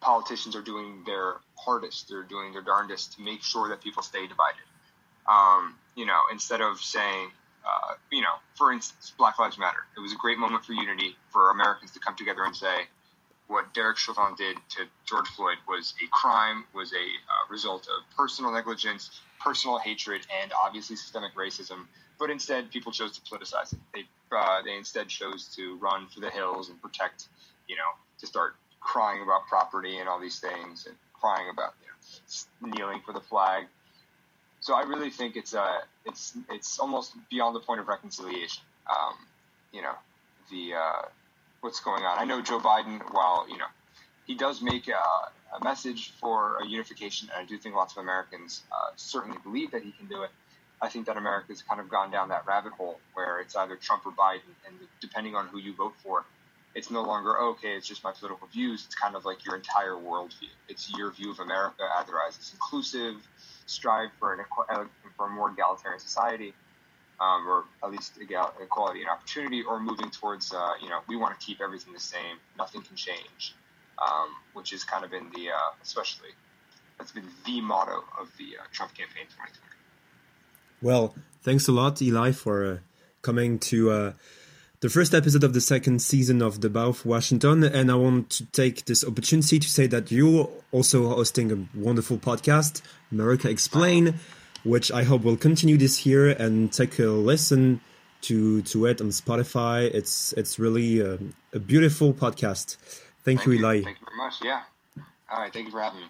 politicians 0.00 0.56
are 0.56 0.62
doing 0.62 1.04
their 1.06 1.34
hardest, 1.56 2.08
they're 2.08 2.24
doing 2.24 2.52
their 2.52 2.62
darndest 2.62 3.12
to 3.12 3.22
make 3.22 3.42
sure 3.44 3.68
that 3.68 3.80
people 3.80 4.02
stay 4.02 4.26
divided. 4.26 4.64
Um, 5.28 5.76
you 5.94 6.06
know, 6.06 6.20
instead 6.32 6.60
of 6.60 6.78
saying, 6.78 7.30
uh, 7.64 7.94
you 8.10 8.20
know, 8.20 8.34
for 8.54 8.72
instance, 8.72 9.12
Black 9.16 9.38
Lives 9.38 9.58
Matter. 9.58 9.86
It 9.96 10.00
was 10.00 10.12
a 10.12 10.16
great 10.16 10.38
moment 10.38 10.64
for 10.64 10.72
unity 10.74 11.16
for 11.30 11.50
Americans 11.50 11.92
to 11.92 12.00
come 12.00 12.14
together 12.14 12.44
and 12.44 12.54
say, 12.54 12.86
what 13.46 13.72
Derek 13.74 13.96
Chauvin 13.96 14.34
did 14.36 14.56
to 14.70 14.86
George 15.04 15.28
Floyd 15.28 15.58
was 15.68 15.94
a 16.02 16.08
crime, 16.10 16.64
was 16.74 16.92
a 16.92 16.96
uh, 16.96 17.50
result 17.50 17.86
of 17.88 18.16
personal 18.16 18.52
negligence, 18.52 19.20
personal 19.40 19.78
hatred, 19.78 20.26
and 20.42 20.52
obviously 20.64 20.96
systemic 20.96 21.34
racism. 21.34 21.86
But 22.18 22.30
instead 22.30 22.70
people 22.70 22.92
chose 22.92 23.18
to 23.18 23.20
politicize 23.20 23.72
it. 23.72 23.78
They 23.92 24.04
uh, 24.34 24.62
they 24.62 24.76
instead 24.76 25.08
chose 25.08 25.54
to 25.56 25.76
run 25.76 26.08
for 26.08 26.20
the 26.20 26.30
hills 26.30 26.70
and 26.70 26.80
protect, 26.80 27.28
you 27.68 27.76
know, 27.76 27.82
to 28.18 28.26
start 28.26 28.56
crying 28.80 29.22
about 29.22 29.46
property 29.46 29.98
and 29.98 30.08
all 30.08 30.20
these 30.20 30.40
things 30.40 30.86
and 30.86 30.96
crying 31.12 31.48
about 31.50 31.74
you 31.82 31.88
know 31.88 32.76
kneeling 32.76 33.00
for 33.04 33.12
the 33.12 33.20
flag. 33.20 33.66
So 34.64 34.72
I 34.72 34.84
really 34.84 35.10
think 35.10 35.36
it's 35.36 35.54
uh 35.54 35.80
it's 36.06 36.32
it's 36.48 36.78
almost 36.78 37.12
beyond 37.30 37.54
the 37.54 37.60
point 37.60 37.80
of 37.80 37.86
reconciliation. 37.86 38.62
Um, 38.88 39.12
you 39.74 39.82
know, 39.82 39.92
the 40.50 40.72
uh, 40.72 41.02
what's 41.60 41.80
going 41.80 42.02
on. 42.04 42.18
I 42.18 42.24
know 42.24 42.40
Joe 42.40 42.60
Biden, 42.60 42.98
while 43.12 43.46
you 43.46 43.58
know 43.58 43.66
he 44.26 44.34
does 44.34 44.62
make 44.62 44.88
a, 44.88 45.56
a 45.56 45.62
message 45.62 46.12
for 46.18 46.56
a 46.62 46.66
unification, 46.66 47.28
and 47.28 47.44
I 47.44 47.46
do 47.46 47.58
think 47.58 47.74
lots 47.74 47.92
of 47.92 47.98
Americans 47.98 48.62
uh, 48.72 48.92
certainly 48.96 49.36
believe 49.44 49.70
that 49.72 49.82
he 49.82 49.92
can 49.92 50.06
do 50.06 50.22
it. 50.22 50.30
I 50.80 50.88
think 50.88 51.04
that 51.08 51.18
America's 51.18 51.60
kind 51.60 51.78
of 51.78 51.90
gone 51.90 52.10
down 52.10 52.30
that 52.30 52.46
rabbit 52.46 52.72
hole 52.72 52.98
where 53.12 53.40
it's 53.40 53.54
either 53.56 53.76
Trump 53.76 54.06
or 54.06 54.12
Biden, 54.12 54.48
and 54.66 54.76
depending 54.98 55.34
on 55.34 55.46
who 55.48 55.58
you 55.58 55.74
vote 55.74 55.92
for, 56.02 56.24
it's 56.74 56.90
no 56.90 57.02
longer 57.02 57.38
okay. 57.38 57.76
It's 57.76 57.86
just 57.86 58.02
my 58.02 58.12
political 58.12 58.46
views. 58.46 58.84
It's 58.86 58.94
kind 58.94 59.14
of 59.14 59.26
like 59.26 59.44
your 59.44 59.56
entire 59.56 59.92
worldview. 59.92 60.54
It's 60.70 60.90
your 60.96 61.12
view 61.12 61.32
of 61.32 61.40
America, 61.40 61.82
either 61.98 62.14
as 62.26 62.36
it's 62.36 62.54
inclusive, 62.54 63.16
strive 63.66 64.10
for 64.18 64.34
an 64.34 64.40
equ- 64.40 64.88
for 65.16 65.26
a 65.26 65.30
more 65.30 65.50
egalitarian 65.50 66.00
society, 66.00 66.54
um, 67.20 67.46
or 67.48 67.64
at 67.82 67.90
least 67.90 68.18
egal- 68.20 68.54
equality 68.60 69.00
and 69.00 69.08
opportunity, 69.08 69.62
or 69.62 69.80
moving 69.80 70.10
towards 70.10 70.52
uh, 70.52 70.72
you 70.82 70.88
know 70.88 71.00
we 71.08 71.16
want 71.16 71.38
to 71.38 71.44
keep 71.44 71.60
everything 71.60 71.92
the 71.92 72.00
same, 72.00 72.36
nothing 72.58 72.82
can 72.82 72.96
change, 72.96 73.54
um, 73.98 74.28
which 74.52 74.70
has 74.70 74.84
kind 74.84 75.04
of 75.04 75.10
been 75.10 75.30
the 75.34 75.50
uh, 75.50 75.72
especially 75.82 76.30
that's 76.98 77.12
been 77.12 77.28
the 77.44 77.60
motto 77.60 78.04
of 78.20 78.30
the 78.38 78.56
uh, 78.58 78.64
Trump 78.72 78.94
campaign 78.94 79.24
2020. 79.24 79.58
Well, 80.82 81.14
thanks 81.42 81.66
a 81.66 81.72
lot, 81.72 82.00
Eli, 82.02 82.32
for 82.32 82.64
uh, 82.64 82.78
coming 83.22 83.58
to 83.70 83.90
uh, 83.90 84.12
the 84.84 84.90
first 84.90 85.14
episode 85.14 85.42
of 85.42 85.54
the 85.54 85.62
second 85.62 86.02
season 86.02 86.42
of 86.42 86.60
The 86.60 86.68
for 86.68 87.08
Washington. 87.08 87.64
And 87.64 87.90
I 87.90 87.94
want 87.94 88.28
to 88.36 88.44
take 88.52 88.84
this 88.84 89.02
opportunity 89.02 89.58
to 89.58 89.66
say 89.66 89.86
that 89.86 90.12
you're 90.12 90.50
also 90.72 91.08
hosting 91.08 91.50
a 91.50 91.78
wonderful 91.78 92.18
podcast, 92.18 92.82
America 93.10 93.48
Explain, 93.48 94.16
which 94.62 94.92
I 94.92 95.04
hope 95.04 95.22
will 95.22 95.38
continue 95.38 95.78
this 95.78 96.04
year 96.04 96.28
and 96.28 96.70
take 96.70 96.98
a 96.98 97.06
listen 97.06 97.80
to 98.28 98.60
to 98.60 98.84
it 98.84 99.00
on 99.00 99.08
Spotify. 99.08 99.84
It's 99.84 100.34
it's 100.34 100.58
really 100.58 101.00
a, 101.00 101.18
a 101.54 101.60
beautiful 101.60 102.12
podcast. 102.12 102.76
Thank, 102.76 103.40
Thank 103.40 103.46
you, 103.46 103.52
you. 103.52 103.58
Eli. 103.60 103.82
Thank 103.84 104.00
you 104.00 104.06
very 104.06 104.18
much. 104.18 104.34
Yeah. 104.44 104.62
All 105.30 105.40
right. 105.40 105.50
Thank 105.50 105.64
you 105.64 105.72
for 105.72 105.80
having 105.80 106.00
me. 106.00 106.06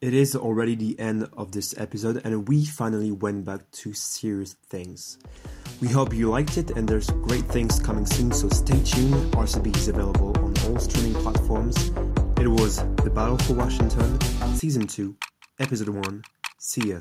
It 0.00 0.14
is 0.14 0.34
already 0.34 0.76
the 0.76 0.98
end 0.98 1.28
of 1.36 1.52
this 1.52 1.74
episode, 1.76 2.22
and 2.24 2.48
we 2.48 2.64
finally 2.64 3.12
went 3.12 3.44
back 3.44 3.70
to 3.82 3.92
serious 3.92 4.54
things. 4.70 5.18
We 5.82 5.88
hope 5.88 6.14
you 6.14 6.30
liked 6.30 6.56
it, 6.56 6.70
and 6.70 6.88
there's 6.88 7.10
great 7.10 7.44
things 7.44 7.78
coming 7.78 8.06
soon, 8.06 8.32
so 8.32 8.48
stay 8.48 8.82
tuned. 8.82 9.12
RCB 9.34 9.76
is 9.76 9.88
available 9.88 10.34
on 10.38 10.54
all 10.64 10.78
streaming 10.78 11.12
platforms. 11.20 11.88
It 12.40 12.48
was 12.48 12.78
The 13.04 13.10
Battle 13.14 13.36
for 13.36 13.52
Washington, 13.52 14.18
Season 14.54 14.86
2, 14.86 15.14
Episode 15.58 15.90
1. 15.90 16.22
See 16.56 16.88
ya. 16.92 17.00